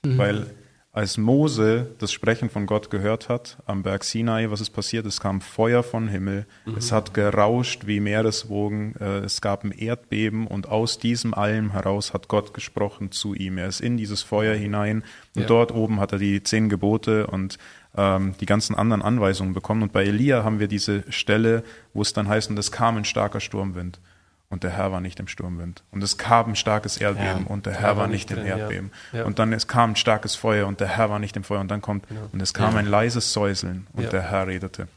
[0.03, 0.45] Weil
[0.91, 5.05] als Mose das Sprechen von Gott gehört hat am Berg Sinai, was ist passiert?
[5.07, 6.45] Es kam Feuer vom Himmel,
[6.77, 12.13] es hat gerauscht wie Meereswogen, äh, es gab ein Erdbeben und aus diesem allem heraus
[12.13, 13.57] hat Gott gesprochen zu ihm.
[13.57, 15.03] Er ist in dieses Feuer hinein
[15.35, 15.47] und Ja.
[15.47, 17.57] dort oben hat er die zehn Gebote und
[17.97, 19.83] ähm, die ganzen anderen Anweisungen bekommen.
[19.83, 23.05] Und bei Elia haben wir diese Stelle, wo es dann heißt, und es kam ein
[23.05, 23.99] starker Sturmwind.
[24.47, 25.83] Und der Herr war nicht im Sturmwind.
[25.91, 27.51] Und es kam ein starkes Erdbeben Ja.
[27.51, 28.57] und der Herr war nicht im drin, ja.
[28.57, 28.91] Erdbeben.
[29.11, 29.25] Ja.
[29.25, 31.59] Und dann es kam ein starkes Feuer und der Herr war nicht im Feuer.
[31.61, 34.87] Und dann kommt, und es kam ein leises Säuseln und der Herr redete.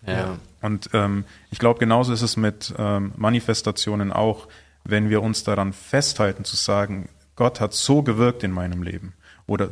[0.60, 4.48] Und ähm, ich glaube, genauso ist es mit ähm, Manifestationen auch,
[4.84, 9.14] wenn wir uns daran festhalten zu sagen, Gott hat so gewirkt in meinem Leben.
[9.46, 9.70] Oder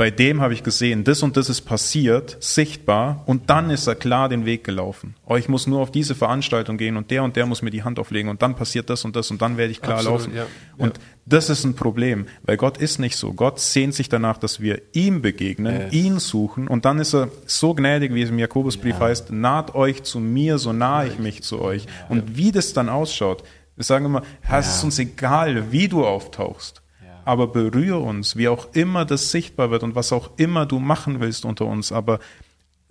[0.00, 3.94] bei dem habe ich gesehen, das und das ist passiert, sichtbar, und dann ist er
[3.94, 5.14] klar den Weg gelaufen.
[5.26, 7.82] Oh, ich muss nur auf diese Veranstaltung gehen und der und der muss mir die
[7.82, 10.34] Hand auflegen und dann passiert das und das und dann werde ich klar Absolut, laufen.
[10.36, 10.46] ja.
[10.78, 11.02] Und Ja.
[11.26, 13.34] das ist ein Problem, weil Gott ist nicht so.
[13.34, 15.92] Gott sehnt sich danach, dass wir ihm begegnen, Yes.
[15.92, 20.02] ihn suchen und dann ist er so gnädig, wie es im Jakobusbrief heißt, naht euch
[20.02, 21.84] zu mir, so nahe ich mich zu euch.
[22.08, 23.44] Und wie das dann ausschaut,
[23.76, 26.82] wir sagen immer, es ist uns egal, wie du auftauchst, Ja.
[27.30, 31.20] Aber berühre uns, wie auch immer das sichtbar wird und was auch immer du machen
[31.20, 32.18] willst unter uns, aber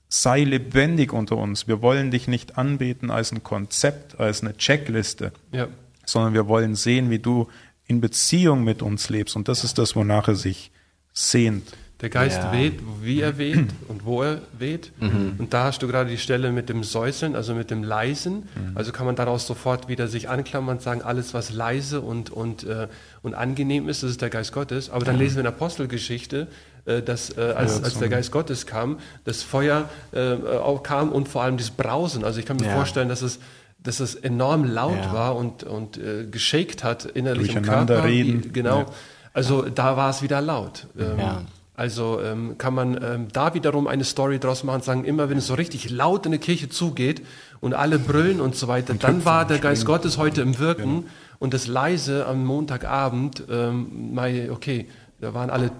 [0.07, 1.67] sei lebendig unter uns.
[1.67, 5.67] Wir wollen dich nicht anbeten als ein Konzept, als eine Checkliste, ja,
[6.05, 7.49] sondern wir wollen sehen, wie du
[7.85, 9.35] in Beziehung mit uns lebst.
[9.35, 10.71] Und das ist das, wonach er sich
[11.11, 11.75] sehnt.
[12.01, 12.53] Der Geist Ja.
[12.53, 14.93] weht, wie er weht und wo er weht.
[15.01, 18.47] Und da hast du gerade die Stelle mit dem Säuseln, also mit dem Leisen.
[18.73, 22.63] Also kann man daraus sofort wieder sich anklammern und sagen, alles, was leise und, und,
[22.63, 22.87] äh,
[23.21, 24.89] und angenehm ist, das ist der Geist Gottes.
[24.89, 26.47] Aber dann lesen wir in der Apostelgeschichte,
[26.85, 31.27] äh, dass äh, als, als der Geist Gottes kam, das Feuer äh, auch kam und
[31.27, 32.23] vor allem das Brausen.
[32.23, 32.75] Also ich kann mir Ja.
[32.75, 33.39] vorstellen, dass es
[33.81, 35.13] dass es enorm laut Ja.
[35.13, 38.03] war und, und äh, geschakt hat innerlich im Körper.
[38.03, 38.51] reden.
[38.51, 38.85] Genau.
[39.33, 40.87] Also da war es wieder laut.
[40.99, 41.41] Ähm, Ja.
[41.79, 45.37] Also ähm, kann man ähm, da wiederum eine Story draus machen und sagen, immer wenn
[45.37, 47.21] es so richtig laut in der Kirche zugeht
[47.61, 51.05] und alle brüllen und so weiter, dann war der Geist Gottes heute im Wirken
[51.39, 54.89] und das leise am Montagabend, ähm, mei, okay,
[55.21, 55.71] da waren alle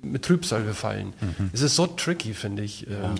[0.00, 1.12] mit Trübsal befallen.
[1.52, 2.86] Es ist so tricky, finde ich.
[2.86, 3.14] Ähm, Ja,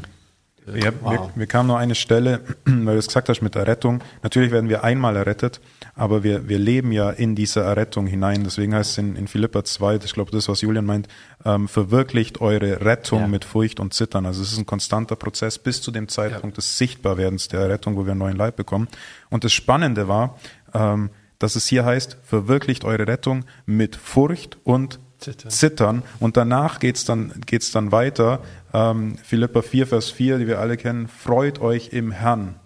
[0.72, 4.00] mir, mir kam nur eine Stelle, weil du es gesagt hast mit der Rettung.
[4.22, 5.60] Natürlich werden wir einmal errettet,
[5.94, 8.44] aber wir, wir leben ja in dieser Errettung hinein.
[8.44, 11.08] Deswegen heißt es in, in Philippa 2, ich glaube, das, was Julian meint,
[11.44, 13.28] ähm, verwirklicht eure Rettung Ja.
[13.28, 14.26] mit Furcht und Zittern.
[14.26, 18.04] Also es ist ein konstanter Prozess bis zu dem Zeitpunkt des Sichtbarwerdens der Errettung, wo
[18.04, 18.88] wir einen neuen Leib bekommen.
[19.30, 20.38] Und das Spannende war,
[20.74, 25.50] ähm, dass es hier heißt, verwirklicht eure Rettung mit Furcht und Zittern.
[25.50, 26.02] zittern.
[26.20, 28.40] Und danach geht's dann, geht's dann weiter.
[28.74, 31.08] Ähm, Philippa 4, Vers 4, die wir alle kennen.
[31.08, 32.56] Freut euch im Herrn.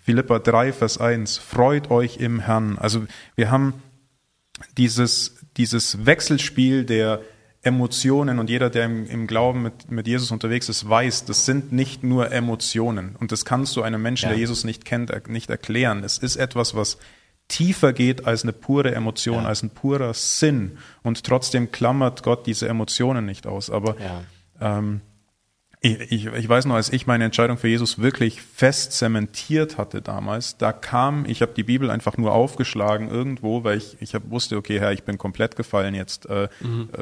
[0.00, 1.38] Philippa 3, Vers 1.
[1.38, 2.78] Freut euch im Herrn.
[2.78, 3.74] Also wir haben
[4.76, 7.20] dieses, dieses Wechselspiel der
[7.62, 11.72] Emotionen und jeder, der im, im Glauben mit, mit Jesus unterwegs ist, weiß, das sind
[11.72, 13.16] nicht nur Emotionen.
[13.18, 14.30] Und das kannst du einem Menschen, Ja.
[14.30, 16.04] der Jesus nicht kennt, er- nicht erklären.
[16.04, 16.98] Es ist etwas, was
[17.48, 19.48] tiefer geht als eine pure Emotion, Ja.
[19.48, 20.78] als ein purer Sinn.
[21.02, 23.68] Und trotzdem klammert Gott diese Emotionen nicht aus.
[23.70, 24.78] Aber Ja.
[24.78, 25.00] ähm,
[25.80, 30.00] ich, ich, ich weiß noch, als ich meine Entscheidung für Jesus wirklich fest zementiert hatte
[30.00, 34.30] damals, da kam, ich habe die Bibel einfach nur aufgeschlagen irgendwo, weil ich, ich hab,
[34.30, 36.26] wusste, okay, Herr, ich bin komplett gefallen jetzt.
[36.26, 36.48] Äh, äh,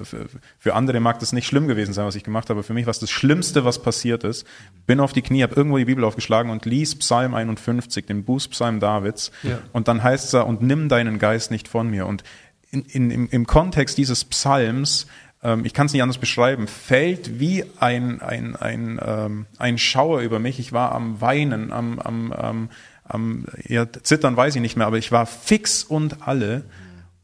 [0.03, 0.27] für,
[0.59, 2.63] für andere mag das nicht schlimm gewesen sein, was ich gemacht habe.
[2.63, 4.47] Für mich war es das Schlimmste, was passiert ist.
[4.87, 8.81] Bin auf die Knie, habe irgendwo die Bibel aufgeschlagen und lies Psalm 51, den Bußpsalm
[8.81, 9.31] Davids.
[9.45, 9.61] Ja.
[9.73, 12.07] Und dann heißt es da, und nimm deinen Geist nicht von mir.
[12.07, 12.25] Und
[12.71, 15.07] in, in, im, im Kontext dieses Psalms,
[15.45, 20.21] ähm, ich kann es nicht anders beschreiben, fällt wie ein, ein, ein, ähm, ein Schauer
[20.21, 20.59] über mich.
[20.59, 22.71] Ich war am Weinen, am, am, am,
[23.05, 26.65] am ja, Zittern weiß ich nicht mehr, aber ich war fix und alle.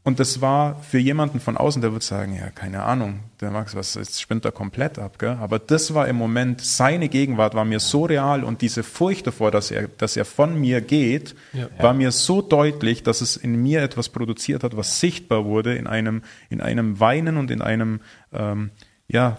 [0.03, 3.75] Und das war für jemanden von außen, der wird sagen, ja, keine Ahnung, der Max,
[3.75, 5.37] was jetzt spinnt er komplett ab, gell?
[5.39, 9.51] Aber das war im Moment, seine Gegenwart war mir so real und diese Furcht davor,
[9.51, 11.67] dass er, dass er von mir geht, Ja.
[11.77, 15.85] war mir so deutlich, dass es in mir etwas produziert hat, was sichtbar wurde in
[15.85, 18.01] einem, in einem Weinen und in einem,
[18.33, 18.71] ähm,
[19.07, 19.37] ja,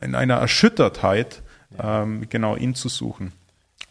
[0.00, 1.42] in einer Erschüttertheit,
[1.80, 3.32] ähm, genau ihn zu suchen.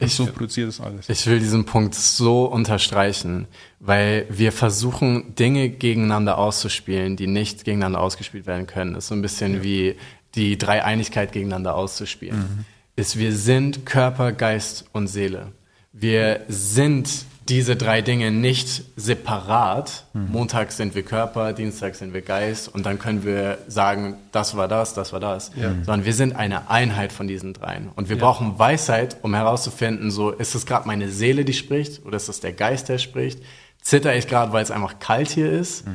[0.02, 1.10] Ich- so produziert es alles.
[1.10, 3.48] Ich will diesen Punkt so unterstreichen,
[3.80, 8.94] weil wir versuchen, Dinge gegeneinander auszuspielen, die nicht gegeneinander ausgespielt werden können.
[8.94, 9.96] Das ist so ein bisschen wie
[10.36, 12.66] die Dreieinigkeit gegeneinander auszuspielen.
[12.96, 15.52] Ist, wir sind Körper, Geist und Seele.
[15.92, 20.06] Wir sind diese drei Dinge nicht separat.
[20.32, 24.68] Montag sind wir Körper, Dienstag sind wir Geist und dann können wir sagen, das war
[24.68, 25.52] das, das war das.
[25.84, 27.90] Sondern wir sind eine Einheit von diesen dreien.
[27.96, 32.18] Und wir brauchen Weisheit, um herauszufinden, so ist es gerade meine Seele, die spricht oder
[32.18, 33.40] ist es der Geist, der spricht?
[33.82, 35.86] Zitter ich gerade, weil es einfach kalt hier ist?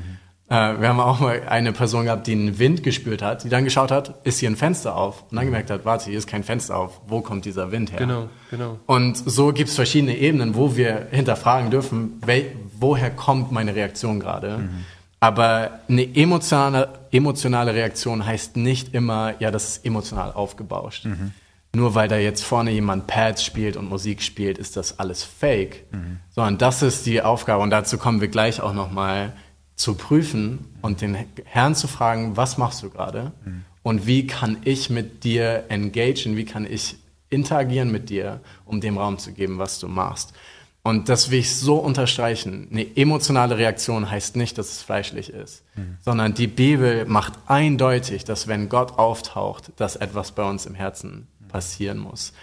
[0.49, 3.65] Äh, wir haben auch mal eine Person gehabt, die einen Wind gespürt hat, die dann
[3.65, 5.25] geschaut hat, ist hier ein Fenster auf?
[5.31, 7.01] Und dann gemerkt hat, warte, hier ist kein Fenster auf.
[7.07, 7.99] Wo kommt dieser Wind her?
[7.99, 8.79] Genau, genau.
[8.87, 14.21] Und so gibt es verschiedene Ebenen, wo wir hinterfragen dürfen, wel, woher kommt meine Reaktion
[14.21, 14.69] gerade.
[15.19, 21.07] Aber eine emotionale, emotionale Reaktion heißt nicht immer, ja, das ist emotional aufgebauscht.
[21.75, 25.85] Nur weil da jetzt vorne jemand Pads spielt und Musik spielt, ist das alles fake.
[26.31, 29.33] Sondern das ist die Aufgabe und dazu kommen wir gleich auch nochmal
[29.77, 33.33] zu prüfen und den Herrn zu fragen, was machst du gerade?
[33.83, 36.37] Und wie kann ich mit dir engagieren?
[36.37, 36.97] Wie kann ich
[37.29, 40.33] interagieren mit dir, um dem Raum zu geben, was du machst?
[40.83, 42.69] Und das will ich so unterstreichen.
[42.71, 45.65] Eine emotionale Reaktion heißt nicht, dass es fleischlich ist,
[46.03, 51.27] sondern die Bibel macht eindeutig, dass wenn Gott auftaucht, dass etwas bei uns im Herzen
[51.49, 52.35] passieren muss.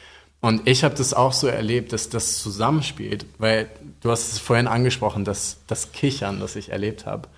[0.42, 3.70] Und ich habe das auch so erlebt, dass das zusammenspielt, weil
[4.02, 7.30] du hast es vorhin angesprochen, dass das Kichern, das ich erlebt habe.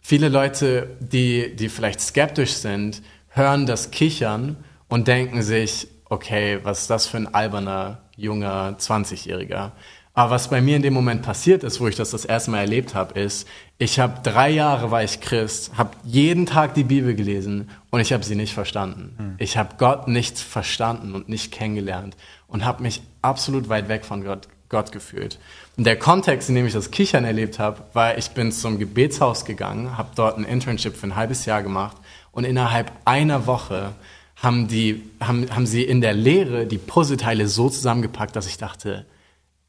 [0.00, 4.56] Viele Leute, die, die vielleicht skeptisch sind, hören das Kichern
[4.88, 9.72] und denken sich, okay, was ist das für ein alberner, junger 20-Jähriger?
[10.14, 12.60] Aber was bei mir in dem Moment passiert ist, wo ich das das erste Mal
[12.60, 17.14] erlebt habe, ist, ich habe drei Jahre war ich Christ, habe jeden Tag die Bibel
[17.14, 19.34] gelesen und ich habe sie nicht verstanden.
[19.38, 22.16] Ich habe Gott nicht verstanden und nicht kennengelernt
[22.48, 25.38] und habe mich absolut weit weg von Gott Gott gefühlt.
[25.76, 29.44] Und der Kontext, in dem ich das Kichern erlebt habe, war, ich bin zum Gebetshaus
[29.44, 31.96] gegangen, habe dort ein Internship für ein halbes Jahr gemacht
[32.32, 33.92] und innerhalb einer Woche
[34.36, 39.06] haben, die, haben, haben sie in der Lehre die Puzzleteile so zusammengepackt, dass ich dachte,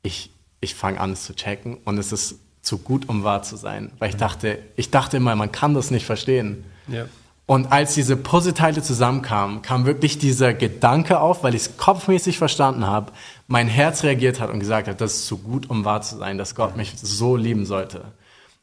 [0.01, 3.55] ich, ich fange an, es zu checken und es ist zu gut, um wahr zu
[3.55, 3.91] sein.
[3.99, 6.65] Weil ich dachte, ich dachte immer, man kann das nicht verstehen.
[6.87, 7.05] Ja.
[7.47, 12.85] Und als diese Puzzleteile zusammenkamen, kam wirklich dieser Gedanke auf, weil ich es kopfmäßig verstanden
[12.85, 13.13] habe,
[13.47, 16.37] mein Herz reagiert hat und gesagt hat, das ist zu gut, um wahr zu sein,
[16.37, 18.03] dass Gott mich so lieben sollte.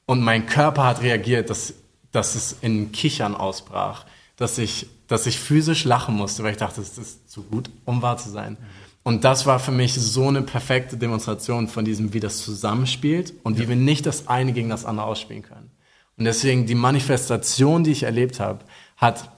[0.05, 1.73] Und mein Körper hat reagiert, dass,
[2.12, 4.05] dass es in Kichern ausbrach,
[4.37, 8.03] dass ich, dass ich physisch lachen musste, weil ich dachte, das ist zu gut, um
[8.03, 8.59] wahr zu sein.
[9.03, 13.59] Und das war für mich so eine perfekte Demonstration von diesem, wie das zusammenspielt und
[13.59, 15.70] wie wir nicht das eine gegen das andere ausspielen können.
[16.16, 18.64] Und deswegen die Manifestation, die ich erlebt habe,
[19.05, 19.31] hat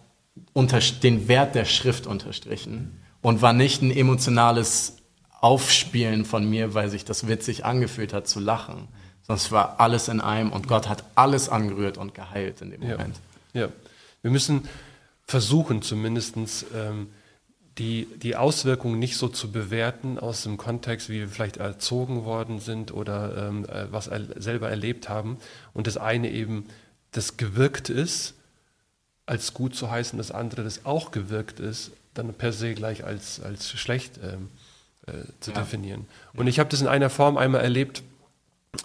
[0.53, 4.97] unter, den Wert der Schrift unterstrichen und war nicht ein emotionales
[5.41, 8.89] Aufspielen von mir, weil sich das witzig angefühlt hat zu lachen,
[9.23, 12.81] sondern es war alles in einem und Gott hat alles angerührt und geheilt in dem
[12.81, 13.21] Moment.
[13.53, 13.69] Ja,
[14.23, 14.69] wir müssen
[15.27, 16.37] versuchen zumindest
[16.75, 17.09] ähm,
[17.79, 22.61] die, die Auswirkungen nicht so zu bewerten aus dem Kontext, wie wir vielleicht erzogen worden
[22.61, 25.39] sind oder ähm, äh, was er selber erlebt haben.
[25.75, 26.67] Und das eine eben,
[27.11, 28.36] das gewirkt ist,
[29.27, 33.41] als gut zu heißen, das andere, das auch gewirkt ist, dann per se gleich als,
[33.41, 34.49] als schlecht ähm,
[35.07, 35.59] äh, zu ja.
[35.59, 36.07] definieren.
[36.35, 38.03] Und ich habe das in einer Form einmal erlebt.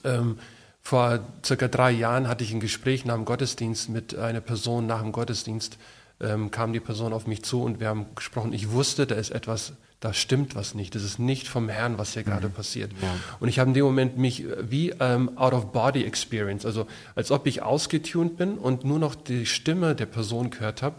[0.03, 0.39] Ähm,
[0.81, 5.01] vor circa drei Jahren hatte ich ein Gespräch nach dem Gottesdienst mit einer Person nach
[5.01, 5.77] dem Gottesdienst
[6.19, 8.53] ähm, kam die Person auf mich zu und wir haben gesprochen.
[8.53, 10.95] Ich wusste, da ist etwas, da stimmt was nicht.
[10.95, 12.53] Das ist nicht vom Herrn, was hier gerade mhm.
[12.53, 12.91] passiert.
[13.01, 13.15] Ja.
[13.39, 17.29] Und ich habe in dem Moment mich wie ähm, out of body experience, also als
[17.29, 20.95] ob ich ausgetunt bin und nur noch die Stimme der Person gehört habe,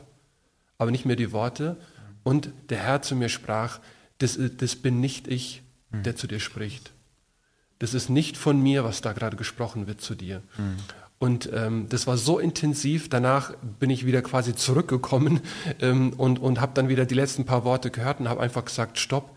[0.78, 1.76] aber nicht mehr die Worte.
[2.22, 3.80] Und der Herr zu mir sprach,
[4.18, 6.04] das, das bin nicht ich, mhm.
[6.04, 6.92] der zu dir spricht.
[7.80, 10.42] Das ist nicht von mir, was da gerade gesprochen wird zu dir.
[10.56, 10.76] Mhm.
[11.22, 13.08] Und ähm, das war so intensiv.
[13.08, 15.38] Danach bin ich wieder quasi zurückgekommen
[15.80, 18.98] ähm, und, und habe dann wieder die letzten paar Worte gehört und habe einfach gesagt,
[18.98, 19.30] stopp,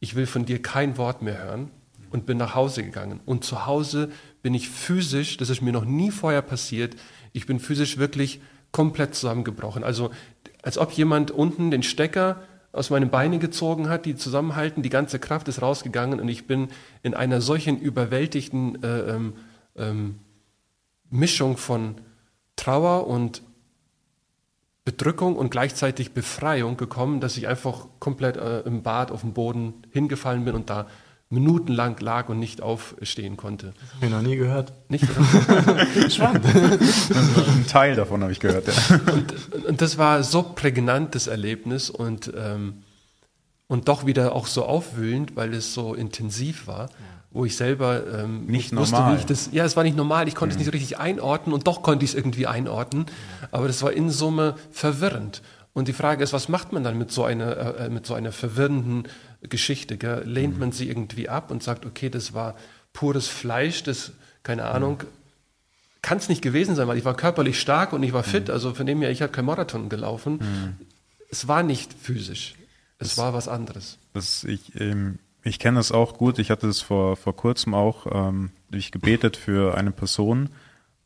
[0.00, 1.70] ich will von dir kein Wort mehr hören
[2.10, 3.20] und bin nach Hause gegangen.
[3.24, 4.10] Und zu Hause
[4.42, 6.94] bin ich physisch, das ist mir noch nie vorher passiert,
[7.32, 9.82] ich bin physisch wirklich komplett zusammengebrochen.
[9.82, 10.10] Also
[10.60, 15.18] als ob jemand unten den Stecker aus meinen Beinen gezogen hat, die zusammenhalten, die ganze
[15.18, 16.68] Kraft ist rausgegangen und ich bin
[17.02, 19.32] in einer solchen überwältigten äh, ähm,
[19.78, 20.16] ähm
[21.10, 21.96] Mischung von
[22.56, 23.42] Trauer und
[24.84, 29.74] Bedrückung und gleichzeitig Befreiung gekommen, dass ich einfach komplett äh, im Bad auf dem Boden
[29.90, 30.86] hingefallen bin und da
[31.28, 33.72] minutenlang lag und nicht aufstehen konnte.
[33.96, 34.72] Habe ich noch nie gehört.
[34.88, 35.04] Nicht?
[36.08, 36.44] Spannend.
[36.44, 39.00] Ein Teil davon habe ich gehört, ja.
[39.12, 42.82] Und, und, das war so prägnant, das Erlebnis und, ähm,
[43.70, 46.90] und doch wieder auch so aufwühlend, weil es so intensiv war.
[46.90, 49.14] Ja wo ich selber ähm, nicht wusste, normal.
[49.14, 49.50] wie ich das.
[49.52, 50.26] Ja, es war nicht normal.
[50.26, 50.60] Ich konnte mhm.
[50.62, 53.06] es nicht so richtig einordnen und doch konnte ich es irgendwie einordnen.
[53.52, 55.40] Aber das war in Summe verwirrend.
[55.72, 58.32] Und die Frage ist, was macht man dann mit so einer, äh, mit so einer
[58.32, 59.04] verwirrenden
[59.42, 59.96] Geschichte?
[59.96, 60.24] Gell?
[60.26, 60.60] Lehnt mhm.
[60.60, 62.56] man sie irgendwie ab und sagt, okay, das war
[62.92, 64.10] pures Fleisch, das,
[64.42, 65.06] keine Ahnung, mhm.
[66.02, 68.54] kann es nicht gewesen sein, weil ich war körperlich stark und ich war fit, mhm.
[68.54, 70.40] also von dem her, ich habe kein Marathon gelaufen.
[70.40, 70.86] Mhm.
[71.30, 72.56] Es war nicht physisch,
[73.00, 73.98] es das, war was anderes.
[74.12, 76.38] Das ich, ähm ich kenne das auch gut.
[76.38, 80.50] Ich hatte es vor, vor kurzem auch ähm, ich gebetet für eine Person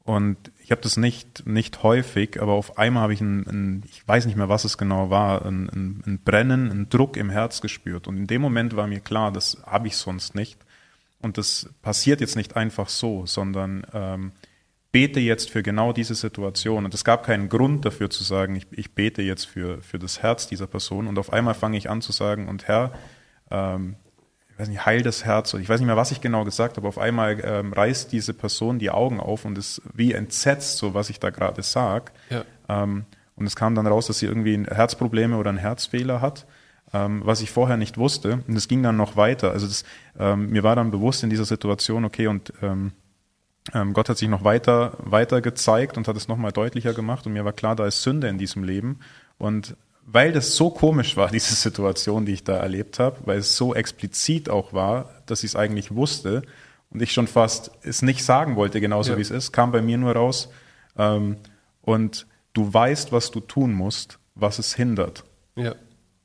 [0.05, 4.07] und ich habe das nicht, nicht häufig, aber auf einmal habe ich ein, ein, ich
[4.07, 7.63] weiß nicht mehr, was es genau war, ein, ein, ein Brennen, einen Druck im Herz
[7.63, 8.07] gespürt.
[8.07, 10.59] Und in dem Moment war mir klar, das habe ich sonst nicht.
[11.23, 14.33] Und das passiert jetzt nicht einfach so, sondern ähm,
[14.95, 16.85] bete jetzt für genau diese Situation.
[16.85, 20.23] Und es gab keinen Grund dafür zu sagen, ich, ich bete jetzt für, für das
[20.23, 21.09] Herz dieser Person.
[21.09, 22.93] Und auf einmal fange ich an zu sagen, und Herr,
[23.51, 23.97] ähm,
[24.53, 26.77] ich weiß nicht, heil das Herz oder ich weiß nicht mehr, was ich genau gesagt
[26.77, 26.87] habe.
[26.87, 31.11] Auf einmal ähm, reißt diese Person die Augen auf und ist wie entsetzt, so was
[31.11, 32.13] ich da gerade sage.
[32.31, 32.45] Ja.
[32.69, 33.05] Ähm,
[33.35, 36.47] und es kam dann raus, dass sie irgendwie Herzprobleme oder einen Herzfehler hat,
[36.93, 38.45] ähm, was ich vorher nicht wusste.
[38.47, 39.51] Und es ging dann noch weiter.
[39.51, 39.83] Also das,
[40.21, 42.93] ähm, mir war dann bewusst in dieser Situation, okay, und ähm,
[43.73, 47.27] Gott hat sich noch weiter, weiter gezeigt und hat es nochmal deutlicher gemacht.
[47.27, 49.01] Und mir war klar, da ist Sünde in diesem Leben.
[49.39, 53.57] Und weil das so komisch war, diese Situation, die ich da erlebt habe, weil es
[53.57, 56.43] so explizit auch war, dass ich es eigentlich wusste
[56.91, 59.19] und ich schon fast es nicht sagen wollte, genauso ja.
[59.19, 60.51] wie es ist, kam bei mir nur raus.
[60.97, 61.37] Ähm,
[61.83, 65.25] und du weißt, was du tun musst, was es hindert.
[65.57, 65.75] Ja.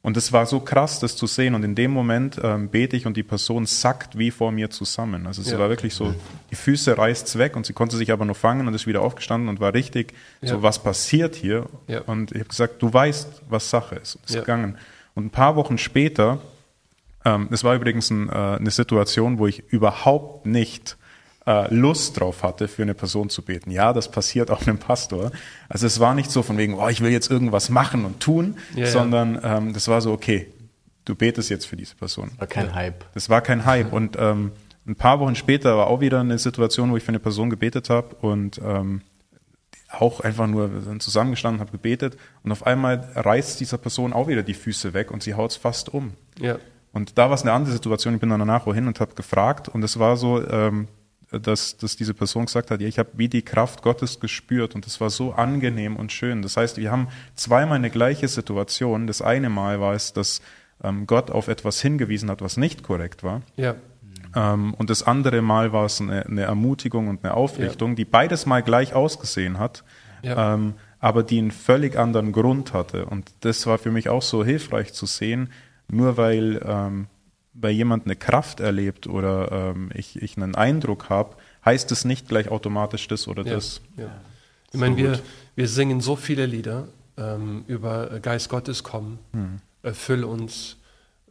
[0.01, 1.55] Und es war so krass, das zu sehen.
[1.55, 5.27] Und in dem Moment ähm, bete ich und die Person sackt wie vor mir zusammen.
[5.27, 5.59] Also es ja.
[5.59, 6.15] war wirklich so,
[6.51, 9.49] die Füße reißt's weg und sie konnte sich aber nur fangen und ist wieder aufgestanden
[9.49, 10.49] und war richtig ja.
[10.49, 11.65] so, was passiert hier?
[11.87, 12.01] Ja.
[12.01, 14.15] Und ich habe gesagt, du weißt, was Sache ist.
[14.15, 14.77] Und ist gegangen.
[15.15, 16.39] Und ein paar Wochen später
[17.25, 20.95] Ähm, es war übrigens ein, äh, eine Situation, wo ich überhaupt nicht
[21.69, 23.71] Lust drauf hatte, für eine Person zu beten.
[23.71, 25.31] Ja, das passiert auch einem Pastor.
[25.67, 28.57] Also es war nicht so von wegen, oh, ich will jetzt irgendwas machen und tun,
[28.75, 28.87] Ja, ja.
[28.87, 30.51] sondern ähm, das war so, okay,
[31.05, 32.31] du betest jetzt für diese Person.
[32.37, 33.05] War kein Hype.
[33.13, 33.91] Das war kein Hype.
[33.91, 34.51] Und ähm,
[34.85, 37.89] ein paar Wochen später war auch wieder eine Situation, wo ich für eine Person gebetet
[37.89, 39.01] habe und ähm,
[39.91, 44.27] auch einfach nur wir sind zusammengestanden, habe gebetet und auf einmal reißt dieser Person auch
[44.27, 46.13] wieder die Füße weg und sie haut es fast um.
[46.39, 46.57] Ja.
[46.91, 48.13] Und da war es eine andere Situation.
[48.13, 50.87] Ich bin dann danach wohin und habe gefragt und es war so, ähm,
[51.31, 54.87] dass, dass diese Person gesagt hat, ja, ich habe wie die Kraft Gottes gespürt und
[54.87, 56.41] es war so angenehm und schön.
[56.41, 59.05] Das heißt, wir haben zweimal eine gleiche Situation.
[59.07, 60.41] Das eine Mal war es, dass
[60.83, 63.41] ähm, Gott auf etwas hingewiesen hat, was nicht korrekt war.
[63.57, 63.75] Ja.
[64.35, 68.45] Ähm, und das andere Mal war es eine, eine Ermutigung und eine Aufrichtung, die beides
[68.45, 69.83] mal gleich ausgesehen hat,
[70.23, 70.53] Ja.
[70.55, 73.05] ähm, aber die einen völlig anderen Grund hatte.
[73.05, 75.49] Und das war für mich auch so hilfreich zu sehen,
[75.87, 77.07] nur weil, ähm,
[77.53, 81.35] weil jemand eine Kraft erlebt oder ähm, ich, ich einen Eindruck habe,
[81.65, 83.81] heißt es nicht gleich automatisch das oder Ja, das.
[83.97, 84.09] ja.
[84.71, 85.19] Ich meine, wir,
[85.55, 86.87] wir singen so viele Lieder
[87.17, 89.17] ähm, über äh, Geist Gottes komm,
[89.81, 90.77] erfülle uns,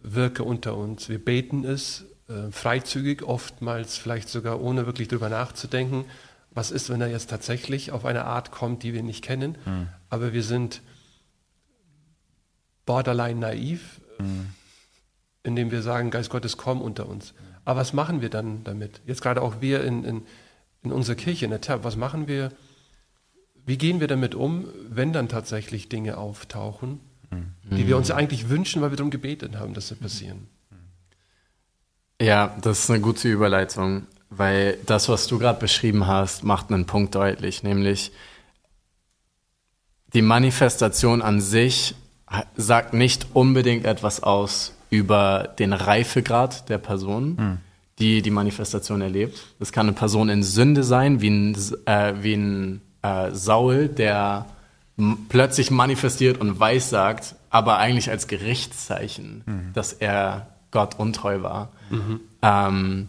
[0.03, 1.09] wirke unter uns.
[1.09, 6.05] Wir beten es äh, freizügig, oftmals vielleicht sogar ohne wirklich drüber nachzudenken.
[6.51, 9.57] Was ist, wenn er jetzt tatsächlich auf eine Art kommt, die wir nicht kennen?
[10.11, 10.83] Aber wir sind
[12.87, 14.01] borderline naiv,
[15.49, 17.35] indem wir sagen, Geist Gottes, komm unter uns.
[17.65, 19.01] Aber was machen wir dann damit?
[19.07, 20.23] Jetzt gerade auch wir in, in,
[20.83, 22.53] in unserer Kirche, in der TAP, was machen wir?
[23.67, 27.01] Wie gehen wir damit um, wenn dann tatsächlich Dinge auftauchen,
[27.71, 30.49] die wir uns eigentlich wünschen, weil wir darum gebetet haben, dass sie passieren?
[32.21, 36.87] Ja, das ist eine gute Überleitung, weil das, was du gerade beschrieben hast, macht einen
[36.87, 38.13] Punkt deutlich, nämlich
[40.15, 41.95] die Manifestation an sich
[42.57, 47.59] sagt nicht unbedingt etwas aus über den Reifegrad der Person,
[47.99, 49.39] die die Manifestation erlebt.
[49.59, 54.47] Das kann eine Person in Sünde sein, wie ein, äh, wie ein äh, Saul, der
[55.29, 61.71] plötzlich manifestiert und weiß sagt, aber eigentlich als Gerichtszeichen, dass er Gott untreu war.
[62.43, 63.09] Ähm,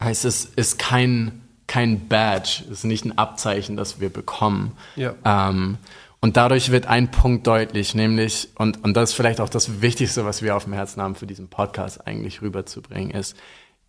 [0.00, 4.72] heißt es ist kein kein Badge, es ist nicht ein Abzeichen, das wir bekommen.
[4.96, 5.14] Ja.
[5.24, 5.78] Ähm,
[6.24, 10.24] und dadurch wird ein Punkt deutlich, nämlich, und, und das ist vielleicht auch das Wichtigste,
[10.24, 13.36] was wir auf dem Herzen haben, für diesen Podcast eigentlich rüberzubringen, ist,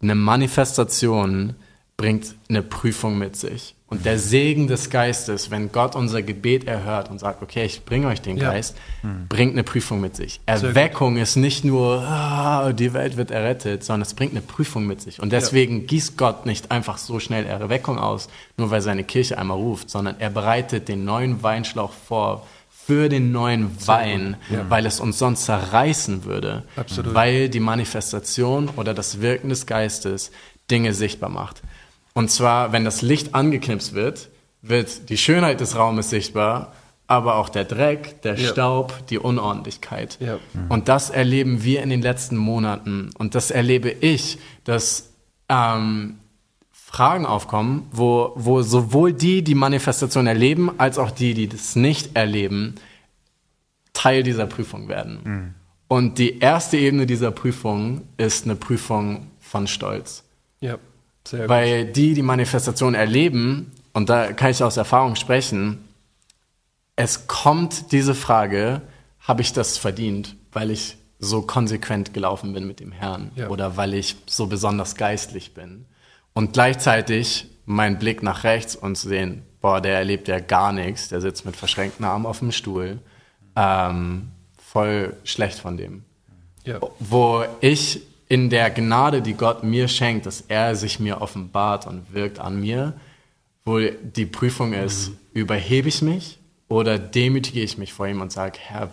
[0.01, 1.55] eine Manifestation
[1.95, 3.74] bringt eine Prüfung mit sich.
[3.87, 8.07] Und der Segen des Geistes, wenn Gott unser Gebet erhört und sagt, okay, ich bringe
[8.07, 8.51] euch den Ja.
[8.51, 8.75] Geist,
[9.29, 10.41] bringt eine Prüfung mit sich.
[10.47, 15.01] Erweckung ist nicht nur, ah, die Welt wird errettet, sondern es bringt eine Prüfung mit
[15.01, 15.21] sich.
[15.21, 18.27] Und deswegen gießt Gott nicht einfach so schnell Erweckung aus,
[18.57, 22.47] nur weil seine Kirche einmal ruft, sondern er bereitet den neuen Weinschlauch vor
[22.87, 24.37] für den neuen Wein,
[24.69, 26.63] weil es uns sonst zerreißen würde.
[26.75, 27.13] Absolut.
[27.13, 30.31] Weil die Manifestation oder das Wirken des Geistes
[30.69, 31.61] Dinge sichtbar macht.
[32.15, 34.29] Und zwar, wenn das Licht angeknipst wird,
[34.61, 36.73] wird die Schönheit des Raumes sichtbar,
[37.07, 38.49] aber auch der Dreck, der Ja.
[38.51, 40.17] Staub, die Unordentlichkeit.
[40.19, 40.39] Ja.
[40.69, 43.11] Und das erleben wir in den letzten Monaten.
[43.17, 45.11] Und das erlebe ich, dass
[45.49, 46.17] ähm,
[46.71, 52.15] Fragen aufkommen, wo, wo sowohl die, die Manifestation erleben, als auch die, die das nicht
[52.15, 52.75] erleben,
[53.93, 55.53] Teil dieser Prüfung werden.
[55.89, 60.23] Und die erste Ebene dieser Prüfung ist eine Prüfung von Stolz.
[60.61, 60.77] Ja,
[61.27, 61.49] sehr gut.
[61.49, 65.85] Weil die, die Manifestation erleben, und da kann ich aus Erfahrung sprechen,
[66.95, 68.81] es kommt diese Frage,
[69.19, 73.49] habe ich das verdient, weil ich so konsequent gelaufen bin mit dem Herrn Ja.
[73.49, 75.85] oder weil ich so besonders geistlich bin.
[76.33, 81.09] Und gleichzeitig mein Blick nach rechts und zu sehen, boah, der erlebt ja gar nichts,
[81.09, 82.99] der sitzt mit verschränkten Armen auf dem Stuhl.
[83.55, 86.03] Ähm, voll schlecht von dem
[86.65, 86.79] ja.
[86.99, 92.13] wo ich in der Gnade, die Gott mir schenkt, dass er sich mir offenbart und
[92.13, 92.93] wirkt an mir,
[93.63, 98.59] wo die Prüfung ist, überhebe ich mich oder demütige ich mich vor ihm und sage,
[98.59, 98.91] Herr,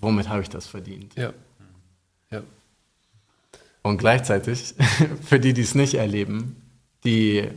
[0.00, 1.14] womit habe ich das verdient?
[1.16, 1.32] ja.
[2.30, 2.42] ja.
[3.82, 4.74] Und gleichzeitig,
[5.22, 6.56] für die, die es nicht erleben,
[7.04, 7.48] die,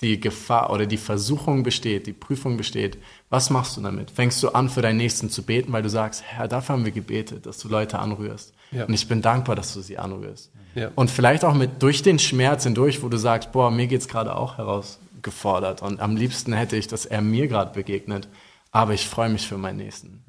[0.00, 2.98] die Gefahr oder die Versuchung besteht, die Prüfung besteht,
[3.30, 4.10] was machst du damit?
[4.10, 6.92] Fängst du an, für deinen Nächsten zu beten, weil du sagst, Herr, dafür haben wir
[6.92, 8.52] gebetet, dass du Leute anrührst.
[8.72, 8.84] Ja.
[8.84, 10.50] Und ich bin dankbar, dass du sie anrührst.
[10.74, 10.90] Ja.
[10.94, 14.36] Und vielleicht auch mit durch den Schmerz hindurch, wo du sagst, boah, mir geht's gerade
[14.36, 18.28] auch herausgefordert und am liebsten hätte ich, dass er mir gerade begegnet,
[18.72, 20.22] aber ich freue mich für meinen Nächsten.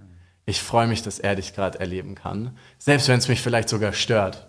[0.46, 3.92] Ich freue mich, dass er dich gerade erleben kann, selbst wenn es mich vielleicht sogar
[3.92, 4.48] stört.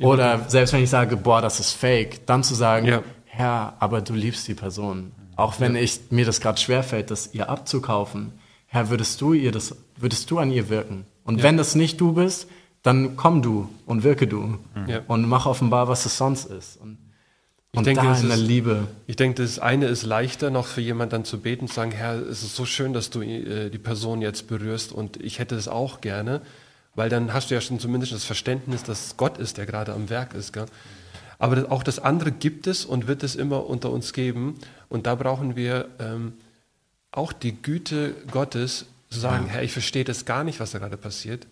[0.00, 3.02] Oder selbst wenn ich sage, boah, das ist fake, dann zu sagen, Ja.
[3.38, 5.12] Herr, aber du liebst die Person.
[5.36, 8.32] Auch wenn ich, mir das gerade schwerfällt, das ihr abzukaufen.
[8.66, 11.06] Herr, würdest du ihr das, würdest du an ihr wirken?
[11.22, 12.48] Und wenn das nicht du bist,
[12.82, 14.58] dann komm du und wirke du
[14.88, 15.02] Ja.
[15.06, 16.78] und mach offenbar, was es sonst ist.
[16.78, 16.98] Und,
[17.76, 18.88] und denke, da in der Liebe.
[19.06, 22.16] Ich denke, das eine ist leichter, noch für jemanden dann zu beten, zu sagen, Herr,
[22.16, 25.68] es ist so schön, dass du äh, die Person jetzt berührst und ich hätte es
[25.68, 26.40] auch gerne,
[26.96, 30.10] weil dann hast du ja schon zumindest das Verständnis, dass Gott ist, der gerade am
[30.10, 30.52] Werk ist.
[30.52, 30.66] Gell?
[31.38, 34.58] Aber auch das andere gibt es und wird es immer unter uns geben
[34.88, 36.32] und da brauchen wir ähm,
[37.12, 40.96] auch die Güte Gottes, zu sagen, Herr, ich verstehe das gar nicht, was da gerade
[40.96, 41.46] passiert.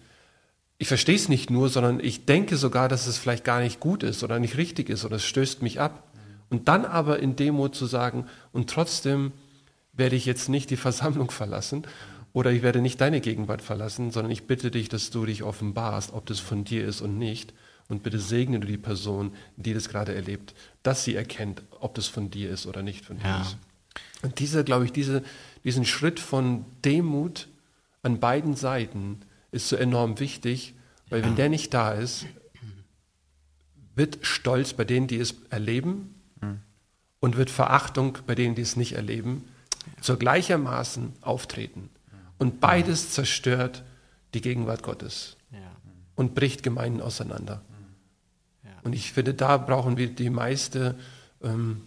[0.78, 4.02] Ich verstehe es nicht nur, sondern ich denke sogar, dass es vielleicht gar nicht gut
[4.02, 6.02] ist oder nicht richtig ist oder es stößt mich ab.
[6.50, 9.32] Und dann aber in Demut zu sagen, und trotzdem
[9.94, 11.86] werde ich jetzt nicht die Versammlung verlassen
[12.34, 16.12] oder ich werde nicht deine Gegenwart verlassen, sondern ich bitte dich, dass du dich offenbarst,
[16.12, 17.54] ob das von dir ist und nicht.
[17.88, 22.06] Und bitte segne du die Person, die das gerade erlebt, dass sie erkennt, ob das
[22.08, 23.40] von dir ist oder nicht von dir Ja.
[23.42, 23.56] ist.
[24.22, 25.22] Und dieser, glaube ich, diese,
[25.64, 27.48] diesen Schritt von Demut
[28.02, 29.20] an beiden Seiten
[29.52, 30.74] ist so enorm wichtig,
[31.10, 32.26] weil wenn der nicht da ist,
[33.94, 36.12] wird Stolz bei denen, die es erleben,
[37.20, 39.48] und wird Verachtung bei denen, die es nicht erleben,
[40.02, 41.88] zur gleichermaßen auftreten.
[42.38, 43.82] Und beides zerstört
[44.34, 45.58] die Gegenwart Gottes Ja.
[46.14, 47.62] und bricht Gemeinden auseinander.
[48.82, 50.96] Und ich finde, da brauchen wir die meiste
[51.42, 51.82] ähm,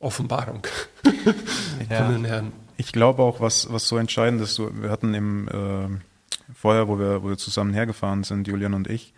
[0.00, 0.66] Offenbarung
[1.90, 2.04] Ja.
[2.04, 2.52] von den Herrn.
[2.76, 7.22] Ich glaube auch, was, was so entscheidend ist, wir hatten im äh, vorher, wo wir,
[7.22, 9.14] wo wir zusammen hergefahren sind, Julian und ich,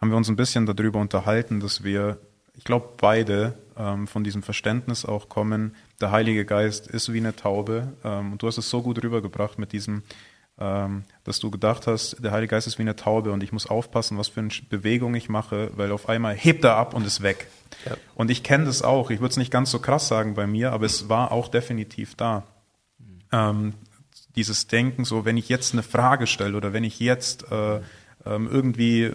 [0.00, 2.18] haben wir uns ein bisschen darüber unterhalten, dass wir,
[2.56, 7.36] ich glaube, beide ähm, von diesem Verständnis auch kommen, der Heilige Geist ist wie eine
[7.36, 7.92] Taube.
[8.04, 10.02] Ähm, und du hast es so gut rübergebracht mit diesem,
[10.56, 14.18] dass du gedacht hast, der Heilige Geist ist wie eine Taube und ich muss aufpassen,
[14.18, 17.48] was für eine Bewegung ich mache, weil auf einmal hebt er ab und ist weg.
[17.84, 17.96] Ja.
[18.14, 19.10] Und ich kenne das auch.
[19.10, 22.14] Ich würde es nicht ganz so krass sagen bei mir, aber es war auch definitiv
[22.14, 22.44] da.
[23.32, 23.74] Ähm,
[24.36, 27.80] dieses Denken, so wenn ich jetzt eine Frage stelle oder wenn ich jetzt äh,
[28.26, 29.14] ähm, irgendwie äh,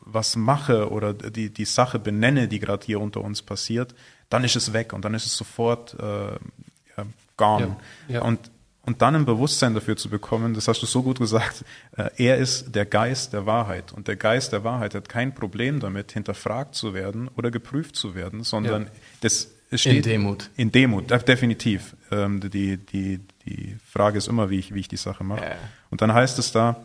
[0.00, 3.94] was mache oder die, die Sache benenne, die gerade hier unter uns passiert,
[4.28, 7.04] dann ist es weg und dann ist es sofort äh,
[7.36, 7.76] gone.
[8.08, 8.22] Ja, ja.
[8.22, 8.50] Und,
[8.86, 11.64] und dann ein Bewusstsein dafür zu bekommen, das hast du so gut gesagt,
[11.96, 13.92] äh, er ist der Geist der Wahrheit.
[13.92, 18.14] Und der Geist der Wahrheit hat kein Problem damit, hinterfragt zu werden oder geprüft zu
[18.14, 18.90] werden, sondern Ja.
[19.20, 20.50] das es In steht Demut.
[20.56, 21.94] in Demut, definitiv.
[22.10, 25.44] Ähm, die, die, die Frage ist immer, wie ich, wie ich die Sache mache.
[25.44, 25.54] Ja.
[25.90, 26.84] Und dann heißt es da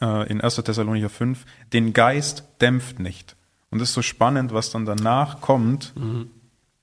[0.00, 0.54] äh, in 1.
[0.56, 1.44] Thessalonicher 5,
[1.74, 3.36] den Geist dämpft nicht.
[3.70, 5.92] Und das ist so spannend, was dann danach kommt.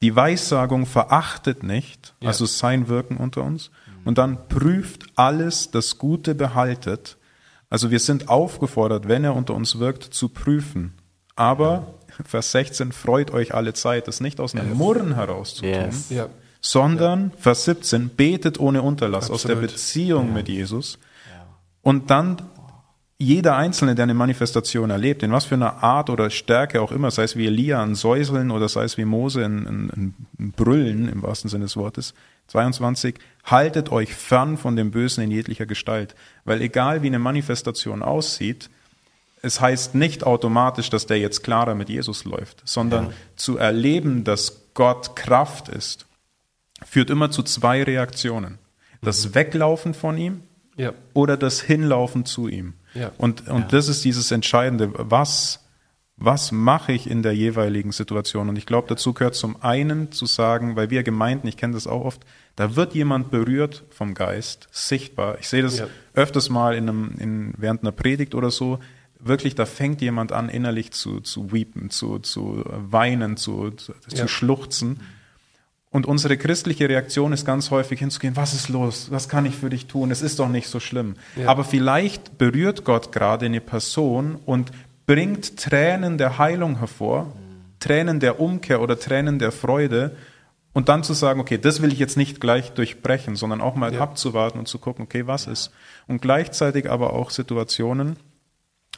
[0.02, 2.28] Die Weissagung verachtet nicht, Ja.
[2.30, 3.72] also sein Wirken unter uns.
[4.06, 7.18] Und dann prüft alles, das Gute behaltet.
[7.70, 10.94] Also wir sind aufgefordert, wenn er unter uns wirkt, zu prüfen.
[11.36, 11.96] Aber,
[12.26, 16.10] Vers 16, freut euch alle Zeit, das nicht aus einem Murren heraus zu tun, Yes.
[16.10, 16.28] Ja.
[16.60, 19.72] sondern, Vers 17, betet ohne Unterlass aus der Absolut.
[19.72, 21.00] Beziehung mit Jesus.
[21.82, 22.42] Und dann
[23.22, 27.12] jeder Einzelne, der eine Manifestation erlebt, in was für einer Art oder Stärke auch immer,
[27.12, 31.10] sei es wie Elia ein Säuseln oder sei es wie Mose ein, ein, ein Brüllen
[31.10, 32.14] im wahrsten Sinne des Wortes,
[32.48, 36.16] 22, haltet euch fern von dem Bösen in jeglicher Gestalt.
[36.46, 38.70] Weil egal wie eine Manifestation aussieht,
[39.42, 44.62] es heißt nicht automatisch, dass der jetzt klarer mit Jesus läuft, sondern zu erleben, dass
[44.74, 46.06] Gott Kraft ist,
[46.86, 48.60] führt immer zu zwei Reaktionen.
[49.02, 50.42] Das Weglaufen von ihm
[50.78, 50.94] Ja.
[51.14, 52.74] oder das Hinlaufen zu ihm.
[52.94, 53.12] Ja.
[53.18, 54.92] Und, und das ist dieses Entscheidende.
[54.96, 55.66] Was,
[56.18, 58.50] was mache ich in der jeweiligen Situation?
[58.50, 61.88] Und ich glaube, dazu gehört zum einen zu sagen, weil wir Gemeinden, ich kenne das
[61.88, 62.26] auch oft,
[62.56, 65.38] da wird jemand berührt vom Geist, sichtbar.
[65.40, 65.88] Ich sehe das Ja.
[66.14, 68.80] öfters mal in einem, in, während einer Predigt oder so.
[69.20, 74.16] Wirklich, da fängt jemand an, innerlich zu, zu weepen, zu, zu weinen, zu, zu, zu
[74.16, 74.28] Ja.
[74.28, 75.00] schluchzen.
[75.92, 79.08] Und unsere christliche Reaktion ist ganz häufig hinzugehen, was ist los?
[79.10, 80.12] Was kann ich für dich tun?
[80.12, 81.16] Es ist doch nicht so schlimm.
[81.36, 81.48] Ja.
[81.48, 84.72] Aber vielleicht berührt Gott gerade eine Person und
[85.08, 87.34] bringt Tränen der Heilung hervor,
[87.80, 90.16] Tränen der Umkehr oder Tränen der Freude.
[90.74, 93.92] Und dann zu sagen, okay, das will ich jetzt nicht gleich durchbrechen, sondern auch mal
[93.92, 94.02] Ja.
[94.02, 95.72] abzuwarten und zu gucken, okay, was ist?
[96.08, 98.18] Und gleichzeitig aber auch Situationen,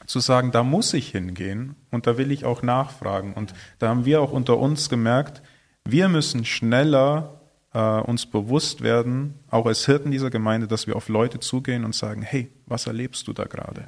[0.06, 3.34] zu sagen, da muss ich hingehen und da will ich auch nachfragen.
[3.34, 5.42] Und da haben wir auch unter uns gemerkt,
[5.86, 7.42] wir müssen schneller
[7.74, 11.96] äh, uns bewusst werden, auch als Hirten dieser Gemeinde, dass wir auf Leute zugehen und
[11.96, 13.86] sagen, hey, was erlebst du da gerade?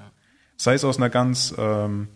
[0.58, 2.08] Sei es aus einer ganz ähm,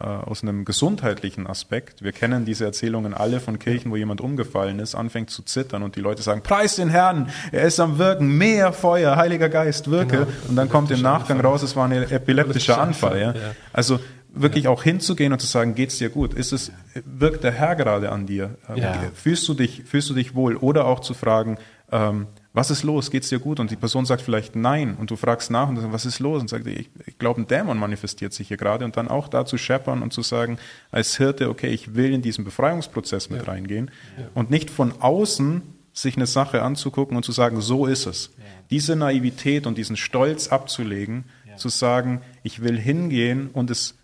[0.00, 2.02] äh, aus einem gesundheitlichen Aspekt.
[2.02, 5.94] Wir kennen diese Erzählungen alle von Kirchen, wo jemand umgefallen ist, anfängt zu zittern und
[5.94, 10.16] die Leute sagen, preis den Herrn, er ist am Wirken, mehr Feuer, Heiliger Geist, wirke.
[10.16, 10.28] Genau.
[10.48, 13.20] Und dann kommt im Nachgang raus, es war ein epileptischer Anfall.
[13.20, 13.28] Ja?
[13.28, 13.54] Anfall, ja.
[13.72, 14.00] Also
[14.34, 16.34] wirklich auch hinzugehen und zu sagen, geht's dir gut?
[16.34, 16.72] Ist es,
[17.04, 18.56] wirkt der Herr gerade an dir?
[18.68, 19.02] Ähm, Ja.
[19.14, 20.56] Fühlst du dich, fühlst du dich wohl?
[20.56, 21.58] Oder auch zu fragen,
[21.90, 23.10] ähm, was ist los?
[23.10, 23.58] Geht's dir gut?
[23.60, 26.40] Und die Person sagt vielleicht nein und du fragst nach und sagst, was ist los?
[26.40, 29.44] Und sagt, ich, ich glaube, ein Dämon manifestiert sich hier gerade und dann auch da
[29.44, 30.58] zu scheppern und zu sagen,
[30.90, 33.48] als Hirte, okay, ich will in diesen Befreiungsprozess mit ja.
[33.48, 34.28] reingehen ja.
[34.34, 35.62] und nicht von außen
[35.92, 38.30] sich eine Sache anzugucken und zu sagen, so ist es.
[38.36, 38.44] Ja.
[38.70, 41.24] Diese Naivität und diesen Stolz abzulegen,
[41.56, 43.94] zu sagen, ich will hingehen und es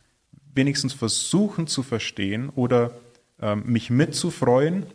[0.54, 2.92] wenigstens versuchen zu verstehen oder
[3.40, 4.86] ähm, mich mitzufreuen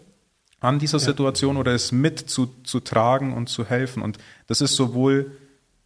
[0.60, 1.06] an dieser ja.
[1.06, 4.02] Situation oder es mit zu, zu tragen und zu helfen.
[4.02, 5.32] Und das ist sowohl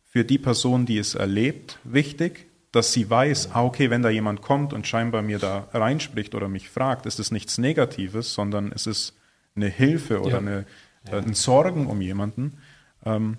[0.06, 4.42] für die Person, die es erlebt, wichtig, dass sie weiß, ah, okay, wenn da jemand
[4.42, 8.88] kommt und scheinbar mir da reinspricht oder mich fragt, ist es nichts Negatives, sondern es
[8.88, 9.16] ist
[9.56, 10.38] eine Hilfe oder ja.
[10.38, 10.66] eine,
[11.06, 12.58] äh, ein Sorgen um jemanden.
[13.06, 13.38] Ähm,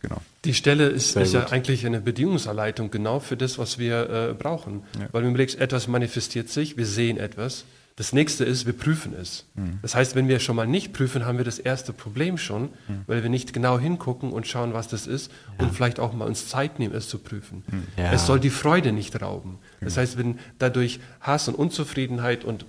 [0.00, 0.20] genau.
[0.44, 4.84] Die Stelle ist, ist ja eigentlich eine Bedingungserleitung genau für das, was wir äh, brauchen.
[4.98, 5.08] Ja.
[5.12, 7.64] Weil du überlegst, etwas manifestiert sich, wir sehen etwas
[7.98, 9.44] das nächste ist, wir prüfen es.
[9.56, 9.80] Mhm.
[9.82, 13.02] Das heißt, wenn wir schon mal nicht prüfen, haben wir das erste Problem schon, mhm.
[13.08, 15.64] weil wir nicht genau hingucken und schauen, was das ist ja.
[15.64, 17.64] und vielleicht auch mal uns Zeit nehmen, es zu prüfen.
[17.66, 17.82] Mhm.
[17.96, 18.12] Ja.
[18.12, 19.58] Es soll die Freude nicht rauben.
[19.80, 22.66] Das heißt, wenn dadurch Hass und Unzufriedenheit und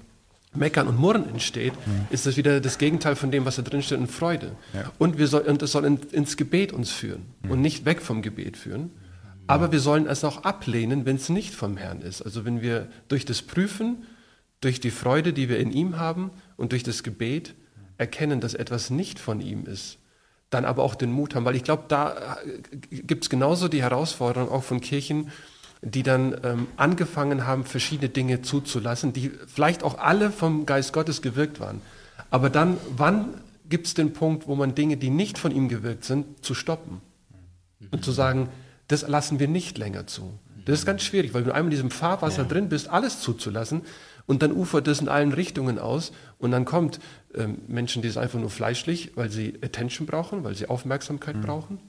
[0.55, 2.07] Meckern und Murren entsteht, mhm.
[2.09, 4.53] ist das wieder das Gegenteil von dem, was da drin steht, und Freude.
[4.73, 4.91] Ja.
[4.97, 7.51] Und, wir soll, und es soll in, ins Gebet uns führen mhm.
[7.51, 8.91] und nicht weg vom Gebet führen.
[9.47, 12.21] Aber wir sollen es auch ablehnen, wenn es nicht vom Herrn ist.
[12.21, 14.03] Also wenn wir durch das Prüfen
[14.61, 17.53] durch die Freude, die wir in ihm haben und durch das Gebet
[17.97, 19.97] erkennen, dass etwas nicht von ihm ist,
[20.49, 23.83] dann aber auch den Mut haben, weil ich glaube, da äh, gibt es genauso die
[23.83, 25.31] Herausforderung auch von Kirchen,
[25.81, 31.21] die dann ähm, angefangen haben, verschiedene Dinge zuzulassen, die vielleicht auch alle vom Geist Gottes
[31.21, 31.81] gewirkt waren.
[32.29, 36.03] Aber dann, wann gibt es den Punkt, wo man Dinge, die nicht von ihm gewirkt
[36.03, 37.01] sind, zu stoppen
[37.91, 38.49] und zu sagen,
[38.87, 40.37] das lassen wir nicht länger zu.
[40.65, 42.47] Das ist ganz schwierig, weil du einmal in diesem Fahrwasser ja.
[42.47, 43.83] drin bist, alles zuzulassen,
[44.29, 46.99] und dann ufert das in allen Richtungen aus und dann kommt
[47.33, 51.41] ähm, Menschen, die es einfach nur fleischlich, weil sie Attention brauchen, weil sie Aufmerksamkeit mhm.
[51.41, 51.79] brauchen.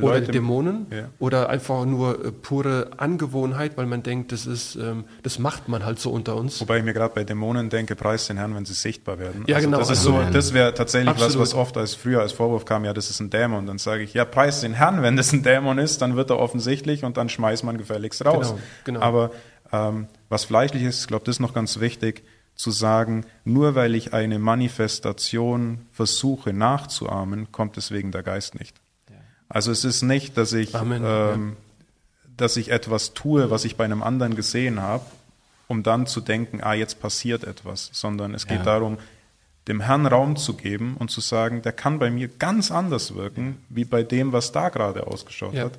[0.00, 1.08] Ja, oder Leute, Dämonen ja.
[1.18, 5.84] oder einfach nur äh, pure Angewohnheit, weil man denkt, das ist, ähm, das macht man
[5.84, 6.60] halt so unter uns.
[6.60, 9.44] Wobei ich mir gerade bei Dämonen denke, preis den Herrn, wenn sie sichtbar werden.
[9.46, 9.78] Ja, also genau.
[9.78, 11.34] Das, also, so, das wäre tatsächlich absolut.
[11.34, 13.66] was, was oft als früher als Vorwurf kam, ja, das ist ein Dämon.
[13.66, 16.38] Dann sage ich, ja, preis den Herrn, wenn das ein Dämon ist, dann wird er
[16.38, 18.54] offensichtlich und dann schmeißt man gefälligst raus.
[18.84, 19.00] Genau, genau.
[19.00, 19.30] Aber
[19.72, 22.24] ähm, was fleischlich ist, ich glaube, das ist noch ganz wichtig
[22.54, 28.80] zu sagen, nur weil ich eine Manifestation versuche nachzuahmen, kommt deswegen der Geist nicht.
[29.48, 32.30] Also es ist nicht, dass ich, Amen, ähm, ja.
[32.36, 35.04] dass ich etwas tue, was ich bei einem anderen gesehen habe,
[35.68, 38.64] um dann zu denken, ah, jetzt passiert etwas, sondern es geht ja.
[38.64, 38.98] darum,
[39.68, 43.58] dem Herrn Raum zu geben und zu sagen, der kann bei mir ganz anders wirken,
[43.68, 45.64] wie bei dem, was da gerade ausgeschaut ja.
[45.64, 45.78] hat.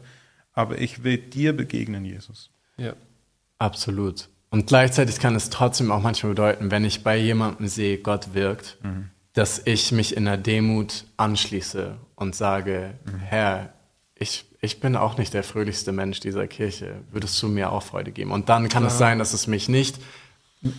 [0.53, 2.51] Aber ich will dir begegnen, Jesus.
[2.77, 2.93] Ja.
[3.57, 4.29] Absolut.
[4.51, 8.77] Und gleichzeitig kann es trotzdem auch manchmal bedeuten, wenn ich bei jemandem sehe, Gott wirkt,
[8.83, 9.09] mhm.
[9.39, 13.19] Dass ich mich in der Demut anschließe und sage, mhm.
[13.19, 13.69] Herr,
[14.15, 16.95] ich, ich bin auch nicht der fröhlichste Mensch dieser Kirche.
[17.09, 18.31] Würdest du mir auch Freude geben?
[18.31, 18.89] Und dann kann ja.
[18.89, 19.97] es sein, dass es mich nicht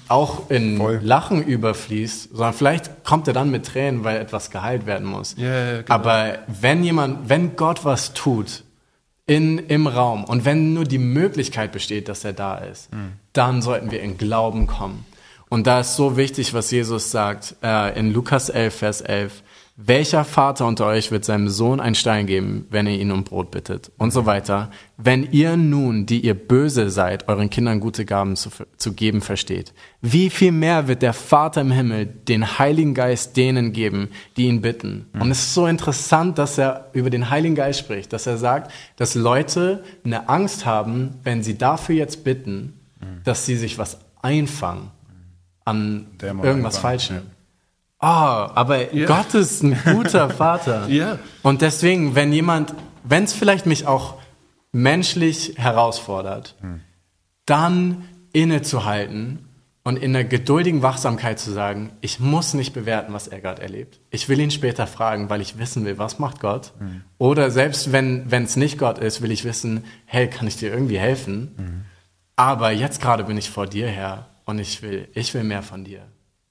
[0.08, 1.00] auch in Voll.
[1.02, 5.36] Lachen überfließt, sondern vielleicht kommt er dann mit Tränen, weil etwas geheilt werden muss.
[5.38, 5.94] Ja, genau.
[5.94, 8.64] Aber wenn jemand, wenn Gott was tut,
[9.30, 10.24] in, im Raum.
[10.24, 13.12] Und wenn nur die Möglichkeit besteht, dass er da ist, mhm.
[13.32, 15.06] dann sollten wir in Glauben kommen.
[15.50, 19.42] Und da ist so wichtig, was Jesus sagt äh, in Lukas 11, Vers 11.
[19.74, 23.50] Welcher Vater unter euch wird seinem Sohn einen Stein geben, wenn er ihn um Brot
[23.50, 23.90] bittet?
[23.98, 24.70] Und so weiter.
[24.96, 29.72] Wenn ihr nun, die ihr böse seid, euren Kindern gute Gaben zu, zu geben versteht,
[30.00, 34.60] wie viel mehr wird der Vater im Himmel den Heiligen Geist denen geben, die ihn
[34.60, 35.06] bitten?
[35.18, 38.70] Und es ist so interessant, dass er über den Heiligen Geist spricht, dass er sagt,
[38.94, 42.78] dass Leute eine Angst haben, wenn sie dafür jetzt bitten,
[43.24, 44.92] dass sie sich was einfangen
[45.70, 47.16] an irgendwas Falschem.
[47.16, 47.22] Ja.
[48.02, 49.06] Oh, aber ja.
[49.06, 50.88] Gott ist ein guter Vater.
[50.88, 51.18] ja.
[51.42, 54.14] Und deswegen, wenn jemand, wenn es vielleicht mich auch
[54.72, 56.80] menschlich herausfordert, hm.
[57.44, 59.50] dann innezuhalten
[59.82, 64.00] und in einer geduldigen Wachsamkeit zu sagen, ich muss nicht bewerten, was er gerade erlebt.
[64.10, 66.72] Ich will ihn später fragen, weil ich wissen will, was macht Gott?
[66.78, 67.02] Mhm.
[67.18, 70.98] Oder selbst wenn es nicht Gott ist, will ich wissen, hey, kann ich dir irgendwie
[70.98, 71.54] helfen?
[71.56, 71.84] Mhm.
[72.36, 75.84] Aber jetzt gerade bin ich vor dir, Herr, und ich will, ich will mehr von
[75.84, 76.02] dir.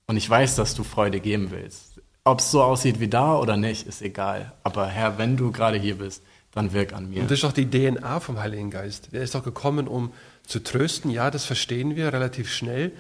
[0.08, 2.02] Und ich weiß, dass du Freude geben willst.
[2.24, 4.54] Ob es so aussieht wie da oder nicht, ist egal.
[4.64, 7.22] Aber Herr, wenn du gerade hier bist, dann wirk an mir.
[7.22, 9.10] Und das ist doch die DNA vom Heiligen Geist.
[9.14, 10.12] Der ist doch gekommen, um
[10.46, 11.12] zu trösten.
[11.12, 12.92] Ja, das verstehen wir relativ schnell.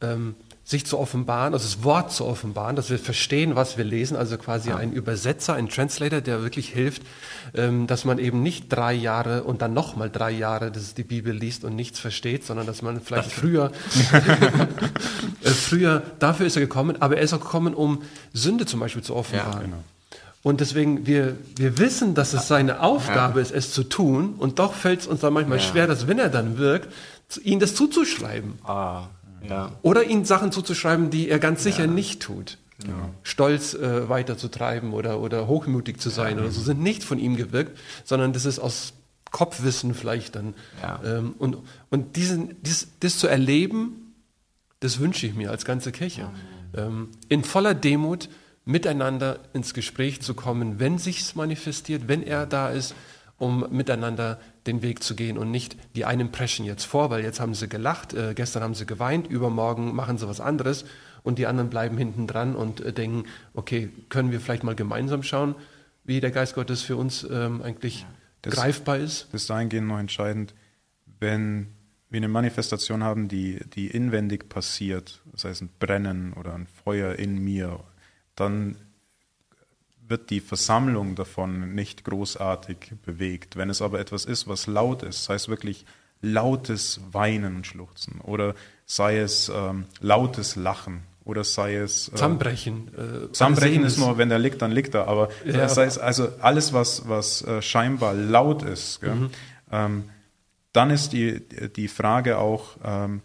[0.00, 0.34] Ähm,
[0.66, 4.36] sich zu offenbaren, also das Wort zu offenbaren, dass wir verstehen, was wir lesen, also
[4.36, 4.76] quasi ja.
[4.76, 7.02] ein Übersetzer, ein Translator, der wirklich hilft,
[7.54, 11.32] ähm, dass man eben nicht drei Jahre und dann nochmal drei Jahre dass die Bibel
[11.32, 13.70] liest und nichts versteht, sondern dass man vielleicht früher,
[15.44, 18.02] äh, früher, dafür ist er gekommen, aber er ist auch gekommen, um
[18.32, 19.52] Sünde zum Beispiel zu offenbaren.
[19.52, 19.84] Ja, genau.
[20.42, 24.34] Und deswegen, wir, wir wissen, dass es seine Aufgabe ist, es zu tun.
[24.38, 25.64] Und doch fällt es uns dann manchmal Ja.
[25.64, 26.88] schwer, dass wenn er dann wirkt,
[27.42, 28.52] ihm das zuzuschreiben.
[28.64, 29.08] Ah,
[29.48, 29.72] ja.
[29.82, 32.58] Oder ihm Sachen zuzuschreiben, die er ganz sicher nicht tut.
[33.22, 37.78] Stolz äh, weiterzutreiben oder, oder hochmütig zu sein oder so, sind nicht von ihm gewirkt,
[38.04, 38.92] sondern das ist aus
[39.30, 40.54] Kopfwissen vielleicht dann.
[40.82, 41.00] Ja.
[41.04, 41.58] Ähm, und
[41.90, 44.14] und diesen, dies, das zu erleben,
[44.80, 46.30] das wünsche ich mir als ganze Kirche.
[46.76, 48.28] Ähm, in voller Demut
[48.66, 52.94] miteinander ins Gespräch zu kommen, wenn sich's manifestiert, wenn er da ist,
[53.38, 57.38] um miteinander den Weg zu gehen und nicht die einen preschen jetzt vor, weil jetzt
[57.40, 60.84] haben sie gelacht, äh, gestern haben sie geweint, übermorgen machen sie was anderes
[61.22, 63.24] und die anderen bleiben hinten dran und äh, denken,
[63.54, 65.54] okay, können wir vielleicht mal gemeinsam schauen,
[66.04, 68.06] wie der Geist Gottes für uns ähm, eigentlich
[68.42, 69.26] Das- greifbar ist.
[69.32, 70.54] Das ist dahingehend noch entscheidend,
[71.20, 71.68] wenn
[72.08, 77.14] wir eine Manifestation haben, die, die inwendig passiert, das heißt ein Brennen oder ein Feuer
[77.16, 77.80] in mir,
[78.36, 78.76] dann
[80.08, 83.56] wird die Versammlung davon nicht großartig bewegt.
[83.56, 85.84] Wenn es aber etwas ist, was laut ist, sei es wirklich
[86.22, 88.54] lautes Weinen und Schluchzen oder
[88.86, 92.88] sei es ähm, lautes Lachen oder sei es äh, Zusammenbrechen.
[93.28, 95.08] Äh, Zusammenbrechen ist nur, wenn der liegt, dann liegt er.
[95.08, 95.52] Aber Ja.
[95.58, 99.30] das heißt also alles, was, was äh, scheinbar laut ist, Mhm.
[99.70, 100.04] ähm,
[100.72, 101.40] dann ist die,
[101.70, 103.22] die Frage auch, ähm,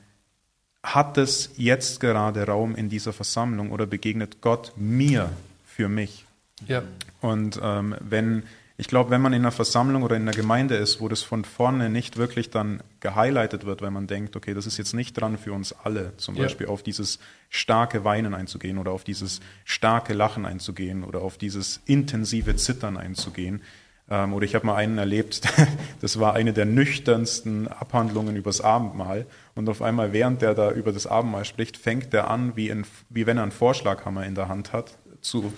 [0.83, 5.31] hat es jetzt gerade Raum in dieser Versammlung oder begegnet Gott mir
[5.65, 6.25] für mich?
[6.67, 6.83] Ja.
[7.21, 8.43] Und ähm, wenn,
[8.77, 11.45] ich glaube, wenn man in einer Versammlung oder in einer Gemeinde ist, wo das von
[11.45, 15.37] vorne nicht wirklich dann gehighlightet wird, weil man denkt, okay, das ist jetzt nicht dran
[15.37, 16.43] für uns alle, zum Ja.
[16.43, 21.81] Beispiel auf dieses starke Weinen einzugehen oder auf dieses starke Lachen einzugehen oder auf dieses
[21.85, 23.61] intensive Zittern einzugehen.
[24.09, 25.41] Ähm, oder ich habe mal einen erlebt,
[26.01, 29.25] das war eine der nüchternsten Abhandlungen übers Abendmahl.
[29.55, 32.85] Und auf einmal, während der da über das Abendmahl spricht, fängt der an, wie, ein,
[33.09, 35.53] wie wenn er einen Vorschlaghammer in der Hand hat, zu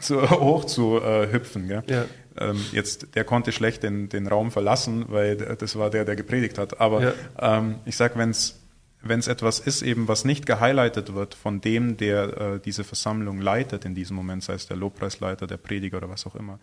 [0.00, 1.68] zu, hoch zu äh, hüpfen.
[1.68, 1.82] Gell?
[1.88, 2.04] Ja.
[2.38, 6.58] Ähm, jetzt, der konnte schlecht den, den Raum verlassen, weil das war der, der gepredigt
[6.58, 6.80] hat.
[6.80, 7.58] Aber Ja.
[7.58, 8.56] ähm, ich sag, wenn es
[9.28, 12.22] etwas ist, eben was nicht gehighlightet wird von dem, der
[12.54, 16.26] äh, diese Versammlung leitet in diesem Moment, sei es der Lobpreisleiter, der Prediger oder was
[16.26, 16.58] auch immer,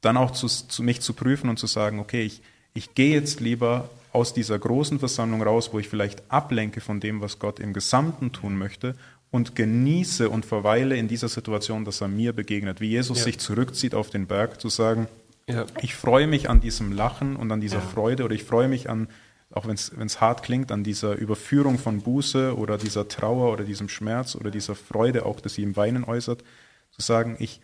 [0.00, 2.42] dann auch zu, zu mich zu prüfen und zu sagen, okay, ich,
[2.74, 7.20] ich gehe jetzt lieber aus dieser großen Versammlung raus, wo ich vielleicht ablenke von dem,
[7.20, 8.94] was Gott im Gesamten tun möchte
[9.32, 13.24] und genieße und verweile in dieser Situation, dass er mir begegnet, wie Jesus Ja.
[13.24, 15.08] sich zurückzieht auf den Berg, zu sagen,
[15.48, 15.66] Ja.
[15.80, 19.08] ich freue mich an diesem Lachen und an dieser Freude oder ich freue mich an,
[19.50, 23.88] auch wenn es hart klingt, an dieser Überführung von Buße oder dieser Trauer oder diesem
[23.88, 26.44] Schmerz oder dieser Freude, auch dass sie im Weinen äußert,
[26.90, 27.60] zu sagen, ich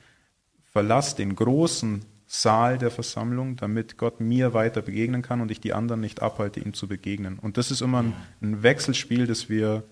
[0.64, 5.72] verlasse den großen Saal der Versammlung, damit Gott mir weiter begegnen kann und ich die
[5.74, 7.38] anderen nicht abhalte, ihm zu begegnen.
[7.38, 8.12] Und das ist immer ein,
[8.42, 9.84] ein Wechselspiel, das wir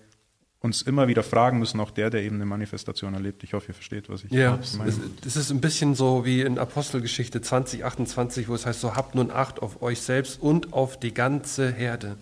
[0.59, 3.43] uns immer wieder fragen müssen, auch der, der eben eine Manifestation erlebt.
[3.43, 4.89] Ich hoffe, ihr versteht, was ich Ja, meine.
[4.91, 8.95] das, das ist ein bisschen so wie in Apostelgeschichte 20, 28, wo es heißt, so
[8.95, 12.17] habt nun Acht auf euch selbst und auf die ganze Herde,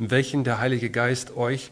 [0.00, 1.70] in welchen der Heilige Geist euch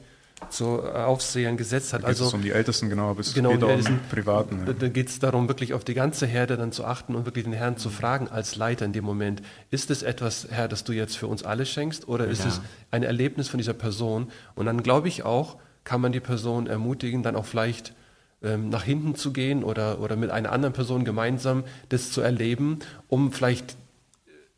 [0.48, 2.02] zu Aufsehern gesetzt hat.
[2.04, 3.92] Da es Also um die Ältesten, genau, aber es Genau, geht die auch Ältesten.
[3.94, 4.66] um Privaten.
[4.66, 4.72] Ja.
[4.72, 7.52] da geht es darum, wirklich auf die ganze Herde dann zu achten und wirklich den
[7.52, 9.42] Herrn zu fragen als Leiter in dem Moment.
[9.70, 12.48] Ist es etwas, Herr, das du jetzt für uns alle schenkst oder ist Ja.
[12.48, 12.60] es
[12.90, 14.30] ein Erlebnis von dieser Person?
[14.54, 17.94] Und dann glaube ich auch, kann man die Person ermutigen, dann auch vielleicht
[18.42, 22.78] ähm, nach hinten zu gehen oder, oder mit einer anderen Person gemeinsam das zu erleben,
[23.08, 23.76] um vielleicht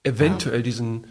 [0.05, 1.05] eventuell diesen,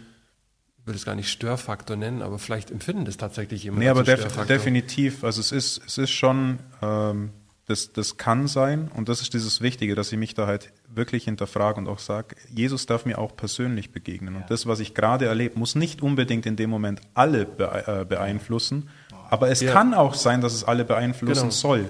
[0.78, 4.04] ich würde es gar nicht Störfaktor nennen, aber vielleicht empfinden das tatsächlich jemand Nee, aber
[4.04, 7.30] def definitiv, also es ist, es ist schon, ähm,
[7.66, 11.24] das, das kann sein und das ist dieses Wichtige, dass ich mich da halt wirklich
[11.24, 14.34] hinterfrage und auch sage, Jesus darf mir auch persönlich begegnen.
[14.34, 18.04] Und das, was ich gerade erlebe, muss nicht unbedingt in dem Moment alle be äh,
[18.04, 18.90] beeinflussen,
[19.32, 19.72] aber es Ja.
[19.72, 21.50] kann auch sein, dass es alle beeinflussen Genau.
[21.50, 21.88] soll.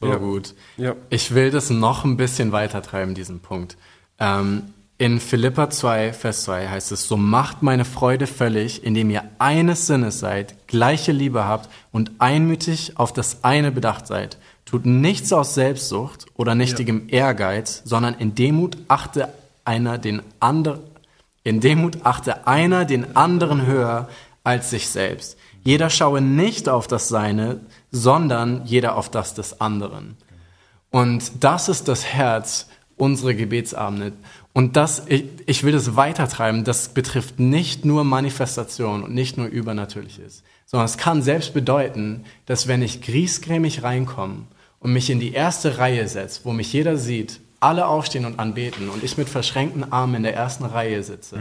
[0.00, 0.16] So Ja.
[0.16, 0.54] gut.
[0.76, 0.94] Ja.
[1.08, 3.76] Ich will das noch ein bisschen weiter treiben, diesen Punkt.
[4.18, 4.64] Ähm,
[4.98, 9.86] in Philippa 2, Vers 2 heißt es, so macht meine Freude völlig, indem ihr eines
[9.86, 14.36] Sinnes seid, gleiche Liebe habt und einmütig auf das eine bedacht seid.
[14.66, 19.28] Tut nichts aus Selbstsucht oder nichtigem Ehrgeiz, sondern in Demut achte
[19.64, 20.80] einer den anderen,
[21.44, 24.08] in Demut achte einer den anderen höher
[24.50, 25.38] als sich selbst.
[25.62, 27.60] Jeder schaue nicht auf das Seine,
[27.92, 30.16] sondern jeder auf das des anderen.
[30.90, 34.12] Und das ist das Herz unserer Gebetsabende.
[34.52, 39.46] Und das, ich, ich will das weitertreiben, das betrifft nicht nur Manifestation und nicht nur
[39.46, 44.46] Übernatürliches, sondern es kann selbst bedeuten, dass wenn ich griesgrämig reinkomme
[44.80, 48.88] und mich in die erste Reihe setze, wo mich jeder sieht, alle aufstehen und anbeten
[48.88, 51.36] und ich mit verschränkten Armen in der ersten Reihe sitze,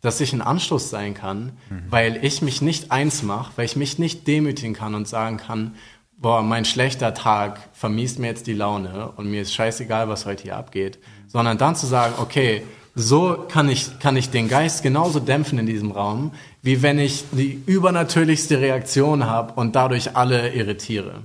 [0.00, 1.52] dass ich ein Anstoß sein kann,
[1.90, 5.74] weil ich mich nicht eins mache, weil ich mich nicht demütigen kann und sagen kann,
[6.16, 10.44] boah, mein schlechter Tag vermiest mir jetzt die Laune und mir ist scheißegal, was heute
[10.44, 12.62] hier abgeht, sondern dann zu sagen, okay,
[12.94, 16.32] so kann ich, kann ich den Geist genauso dämpfen in diesem Raum,
[16.62, 21.22] wie wenn ich die übernatürlichste Reaktion habe und dadurch alle irritiere.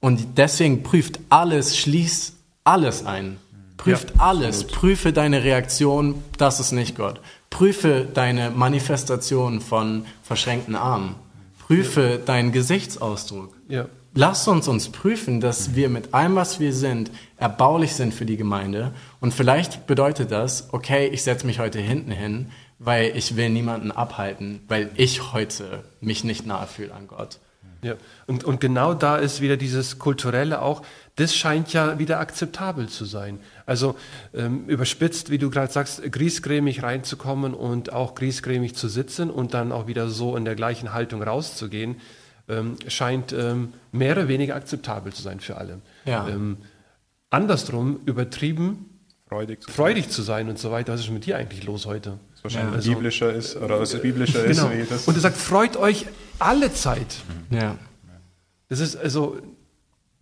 [0.00, 3.38] Und deswegen prüft alles, schließt alles ein.
[3.78, 4.62] Prüft ja, alles.
[4.62, 4.72] Absolut.
[4.72, 7.20] Prüfe deine Reaktion, das ist nicht Gott.
[7.56, 11.14] Prüfe deine Manifestation von verschränkten Armen.
[11.58, 12.16] Prüfe ja.
[12.18, 13.56] deinen Gesichtsausdruck.
[13.66, 13.86] Ja.
[14.12, 18.36] Lass uns uns prüfen, dass wir mit allem, was wir sind, erbaulich sind für die
[18.36, 18.92] Gemeinde.
[19.22, 23.90] Und vielleicht bedeutet das, okay, ich setze mich heute hinten hin, weil ich will niemanden
[23.90, 27.38] abhalten, weil ich heute mich nicht nahe fühle an Gott.
[27.82, 27.94] Ja,
[28.26, 30.82] und, und genau da ist wieder dieses Kulturelle auch,
[31.16, 33.38] das scheint ja wieder akzeptabel zu sein.
[33.64, 33.96] Also
[34.34, 39.72] ähm, überspitzt, wie du gerade sagst, griesgrämig reinzukommen und auch griesgrämig zu sitzen und dann
[39.72, 41.96] auch wieder so in der gleichen Haltung rauszugehen,
[42.48, 45.80] ähm, scheint ähm, mehr oder weniger akzeptabel zu sein für alle.
[46.04, 46.28] Ja.
[46.28, 46.58] Ähm,
[47.30, 50.92] andersrum, übertrieben, freudig zu, freudig zu sein und so weiter.
[50.92, 52.18] Was ist mit dir eigentlich los heute?
[52.36, 54.68] Was wahrscheinlich ja, also, biblischer ist oder was biblischer genau.
[54.68, 54.90] ist.
[54.90, 55.08] das.
[55.08, 56.06] Und er sagt, freut euch
[56.38, 57.22] alle Zeit.
[57.50, 57.78] Ja.
[58.68, 59.40] Das ist also.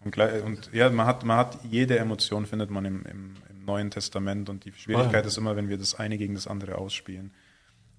[0.05, 3.91] Und, und, ja, man hat, man hat jede Emotion findet man im, im, im Neuen
[3.91, 5.29] Testament und die Schwierigkeit oh.
[5.29, 7.33] ist immer, wenn wir das eine gegen das andere ausspielen.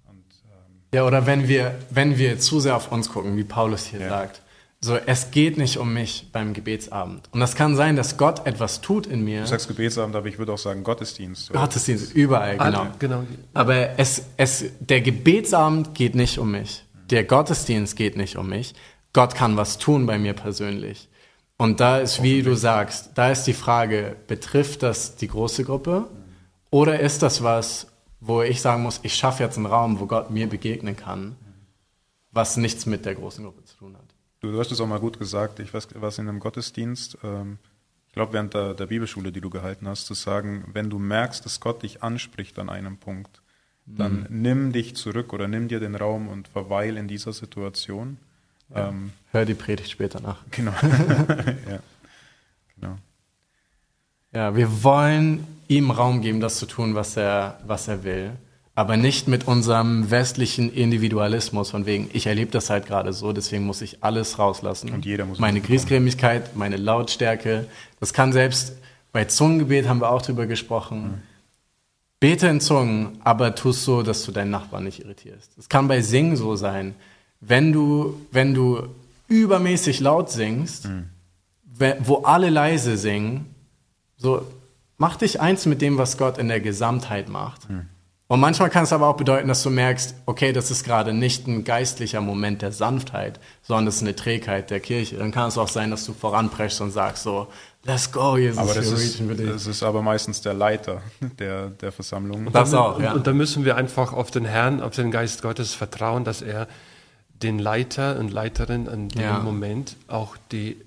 [0.08, 3.86] Und, ähm, ja, oder wenn wir, wenn wir zu sehr auf uns gucken, wie Paulus
[3.86, 4.10] hier ja.
[4.10, 4.44] sagt.
[4.86, 7.28] So, es geht nicht um mich beim Gebetsabend.
[7.32, 9.42] Und das kann sein, dass Gott etwas tut in mir.
[9.42, 11.50] Du sagst Gebetsabend, aber ich würde auch sagen Gottesdienst.
[11.50, 11.62] Oder?
[11.62, 12.82] Gottesdienst, überall, genau.
[12.82, 13.24] Alle, genau.
[13.56, 16.86] Aber es, es, der Gebetsabend geht nicht um mich.
[17.10, 18.76] Der Gottesdienst geht nicht um mich.
[19.12, 21.10] Gott kann was tun bei mir persönlich.
[21.58, 26.06] Und da ist, wie du sagst, da ist die Frage, betrifft das die große Gruppe?
[26.70, 27.88] Oder ist das was,
[28.20, 31.38] wo ich sagen muss, ich schaffe jetzt einen Raum, wo Gott mir begegnen kann,
[32.32, 34.05] was nichts mit der großen Gruppe zu tun hat?
[34.52, 35.60] Du, hast es auch mal gut gesagt.
[35.60, 37.58] Ich weiß, was in einem Gottesdienst, ähm,
[38.08, 41.46] ich glaube, während der, der, Bibelschule, die du gehalten hast, zu sagen, wenn du merkst,
[41.46, 43.42] dass Gott dich anspricht an einem Punkt,
[43.86, 44.42] dann mhm.
[44.42, 48.18] nimm dich zurück oder nimm dir den Raum und verweil in dieser Situation.
[48.70, 48.90] Ja.
[48.90, 50.44] Ähm, Hör die Predigt später nach.
[50.52, 50.74] Genau.
[50.82, 51.80] ja.
[52.80, 52.98] genau.
[54.32, 58.32] Ja, wir wollen ihm Raum geben, das zu tun, was er, was er will
[58.76, 63.66] aber nicht mit unserem westlichen Individualismus, von wegen, ich erlebe das halt gerade so, deswegen
[63.66, 64.92] muss ich alles rauslassen.
[64.92, 67.68] Und jeder muss Meine Griesgrämigkeit, meine Lautstärke,
[68.02, 68.74] das kann selbst
[69.14, 71.04] bei Zungengebet haben wir auch drüber gesprochen.
[71.04, 71.22] Mhm.
[72.20, 75.58] Bete in Zungen, aber tu so, dass du deinen Nachbarn nicht irritierst.
[75.58, 76.96] Es kann bei Singen so sein.
[77.40, 78.90] Wenn du, wenn du
[79.30, 81.06] übermäßig laut singst, mhm.
[82.00, 83.56] wo alle leise singen,
[84.18, 84.46] so
[84.98, 87.70] mach dich eins mit dem, was Gott in der Gesamtheit macht.
[87.70, 87.88] Mhm.
[88.28, 91.48] Und manchmal kann es aber auch bedeuten, dass du merkst, okay, das ist gerade nicht
[91.48, 95.18] ein geistlicher Moment der Sanftheit, sondern das ist eine Trägheit der Kirche.
[95.18, 97.48] Dann kann es auch sein, dass du voranpreschst und sagst so,
[97.84, 98.58] let's go, Jesus.
[98.58, 101.04] Aber das, ist, das ist aber meistens der Leiter
[101.40, 102.48] der, der Versammlung.
[102.48, 103.12] Und das auch, ja.
[103.12, 106.42] Und, und da müssen wir einfach auf den Herrn, auf den Geist Gottes vertrauen, dass
[106.42, 106.68] er
[107.44, 109.40] den Leiter und Leiterin in dem ja.
[109.40, 110.78] Moment auch die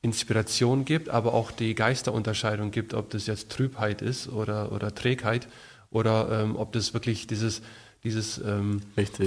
[0.00, 5.48] Inspiration gibt, aber auch die Geisterunterscheidung gibt, ob das jetzt Trübheit ist oder, oder Trägheit
[5.90, 7.62] oder ähm, ob das wirklich dieses,
[8.04, 8.80] dieses ähm,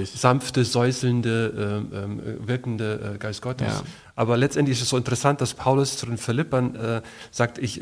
[0.04, 3.68] sanfte, säuselnde, ähm, ähm, wirkende äh, Geist Gottes.
[3.68, 3.82] Ja.
[4.14, 7.80] Aber letztendlich ist es so interessant, dass Paulus zu den Philippern äh, sagt, ich,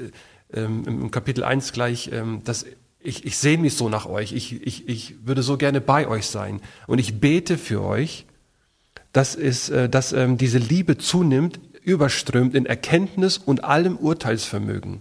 [0.53, 2.66] ähm, im Kapitel 1 gleich, ähm, dass
[3.03, 6.26] ich, ich sehe mich so nach euch, ich, ich, ich würde so gerne bei euch
[6.26, 8.26] sein und ich bete für euch,
[9.12, 15.01] dass, es, äh, dass ähm, diese Liebe zunimmt, überströmt in Erkenntnis und allem Urteilsvermögen,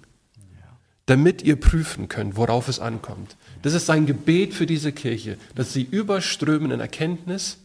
[1.06, 3.36] damit ihr prüfen könnt, worauf es ankommt.
[3.62, 7.58] Das ist sein Gebet für diese Kirche, dass sie überströmen in Erkenntnis.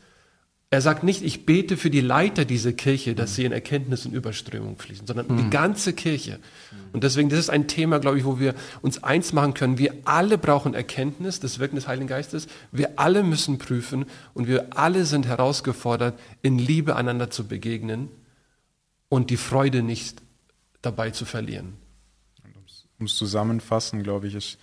[0.71, 4.13] Er sagt nicht, ich bete für die Leiter dieser Kirche, dass sie in Erkenntnis und
[4.13, 5.37] Überströmung fließen, sondern mhm.
[5.37, 6.41] die ganze Kirche.
[6.93, 9.79] Und deswegen, das ist ein Thema, glaube ich, wo wir uns eins machen können.
[9.79, 12.49] Wir alle brauchen Erkenntnis, das Wirken des Heiligen Geistes.
[12.73, 18.09] Wir alle müssen prüfen und wir alle sind herausgefordert, in Liebe einander zu begegnen
[19.09, 20.23] und die Freude nicht
[20.83, 21.75] dabei zu verlieren.
[22.99, 24.59] Um es zusammenfassen, glaube ich, ist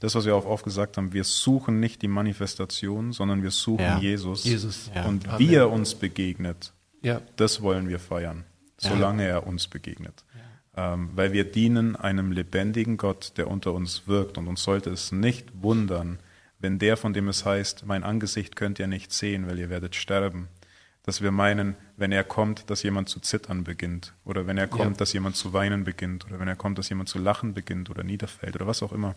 [0.00, 3.84] das, was wir auch oft gesagt haben, wir suchen nicht die Manifestation, sondern wir suchen
[3.84, 3.98] ja.
[3.98, 4.44] Jesus.
[4.44, 4.90] Jesus.
[4.94, 5.04] Ja.
[5.04, 5.38] Und Amen.
[5.38, 7.22] wie er uns begegnet, ja.
[7.36, 8.44] das wollen wir feiern,
[8.78, 10.24] solange er uns begegnet.
[10.76, 14.38] Ähm, weil wir dienen einem lebendigen Gott, der unter uns wirkt.
[14.38, 16.18] Und uns sollte es nicht wundern,
[16.58, 19.94] wenn der, von dem es heißt, mein Angesicht könnt ihr nicht sehen, weil ihr werdet
[19.94, 20.48] sterben,
[21.02, 24.96] dass wir meinen, wenn er kommt, dass jemand zu zittern beginnt oder wenn er kommt,
[24.96, 24.98] ja.
[24.98, 28.04] dass jemand zu weinen beginnt oder wenn er kommt, dass jemand zu lachen beginnt oder
[28.04, 29.14] niederfällt oder was auch immer.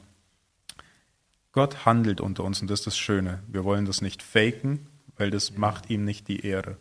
[1.54, 3.41] Gott handelt unter uns und das ist das Schöne.
[3.47, 6.78] Wir wollen das nicht faken, weil das macht ihm nicht die Ehre.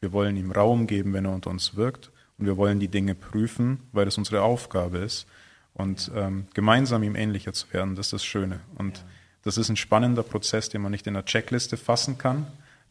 [0.00, 3.14] Wir wollen ihm Raum geben, wenn er unter uns wirkt und wir wollen die Dinge
[3.14, 5.26] prüfen, weil das unsere Aufgabe ist.
[5.72, 8.60] Und ähm, gemeinsam ihm ähnlicher zu werden, das ist das Schöne.
[8.76, 9.04] Und ja.
[9.42, 12.46] das ist ein spannender Prozess, den man nicht in der Checkliste fassen kann.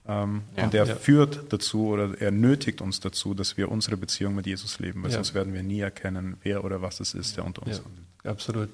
[0.07, 0.63] Ähm, ja.
[0.63, 0.95] Und der ja.
[0.95, 5.11] führt dazu oder er nötigt uns dazu, dass wir unsere Beziehung mit Jesus leben, weil
[5.11, 8.05] sonst werden wir nie erkennen, wer oder was es ist, der unter uns handelt.
[8.23, 8.69] Absolut.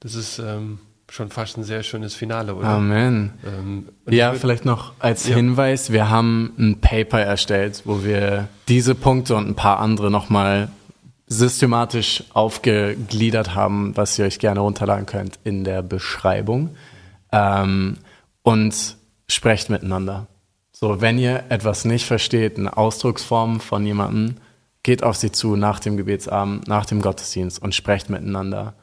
[0.00, 0.78] Das ist ähm,
[1.10, 2.68] schon fast ein sehr schönes Finale, oder?
[2.68, 3.32] Amen.
[3.46, 5.36] Ähm, ja, vielleicht noch als ja.
[5.36, 10.68] Hinweis, wir haben ein Paper erstellt, wo wir diese Punkte und ein paar andere nochmal
[11.26, 16.76] systematisch aufgegliedert haben, was ihr euch gerne runterladen könnt in der Beschreibung.
[17.32, 17.98] Ähm,
[18.42, 18.96] und
[19.28, 20.26] sprecht miteinander.
[20.72, 24.36] So, wenn ihr etwas nicht versteht, eine Ausdrucksform von jemandem,
[24.82, 28.74] geht auf sie zu nach dem Gebetsabend, nach dem Gottesdienst und sprecht miteinander.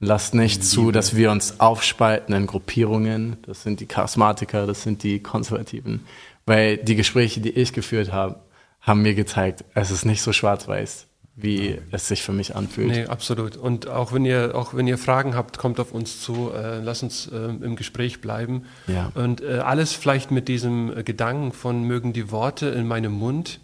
[0.00, 3.36] Lasst nicht zu, dass wir uns aufspalten in Gruppierungen.
[3.42, 6.04] Das sind die Charismatiker, das sind die Konservativen.
[6.46, 8.36] Weil die Gespräche, die ich geführt habe,
[8.80, 12.88] haben mir gezeigt, es ist nicht so schwarz-weiß, wie es sich für mich anfühlt.
[12.88, 13.56] Nee, absolut.
[13.56, 16.52] Und auch wenn ihr, auch wenn ihr Fragen habt, kommt auf uns zu.
[16.52, 18.66] Äh, lasst uns äh, im Gespräch bleiben.
[18.86, 19.10] Ja.
[19.14, 23.60] Und äh, alles vielleicht mit diesem Gedanken von mögen die Worte in meinem Mund,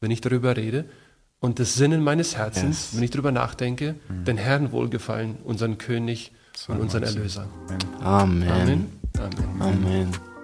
[0.00, 0.86] wenn ich darüber rede,
[1.40, 2.96] und das Sinnen meines Herzens, yes.
[2.96, 4.24] wenn ich darüber nachdenke, mhm.
[4.24, 7.46] den Herrn wohlgefallen, unseren König so und unseren Erlöser.
[8.00, 8.50] Amen.
[8.50, 8.86] Amen.
[9.18, 9.60] Amen.
[9.60, 10.35] Amen.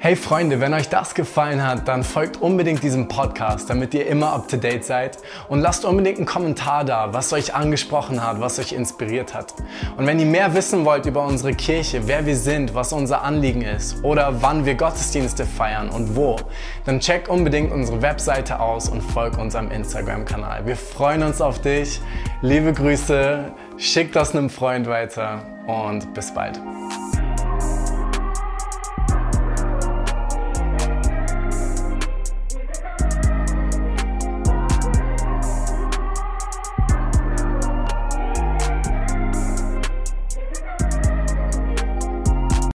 [0.00, 4.32] Hey Freunde, wenn euch das gefallen hat, dann folgt unbedingt diesem Podcast, damit ihr immer
[4.32, 5.18] up to date seid
[5.48, 9.54] und lasst unbedingt einen Kommentar da, was euch angesprochen hat, was euch inspiriert hat.
[9.96, 13.62] Und wenn ihr mehr wissen wollt über unsere Kirche, wer wir sind, was unser Anliegen
[13.62, 16.36] ist oder wann wir Gottesdienste feiern und wo,
[16.84, 20.64] dann checkt unbedingt unsere Webseite aus und folgt unserem Instagram-Kanal.
[20.64, 22.00] Wir freuen uns auf dich.
[22.40, 26.60] Liebe Grüße, schickt das einem Freund weiter und bis bald.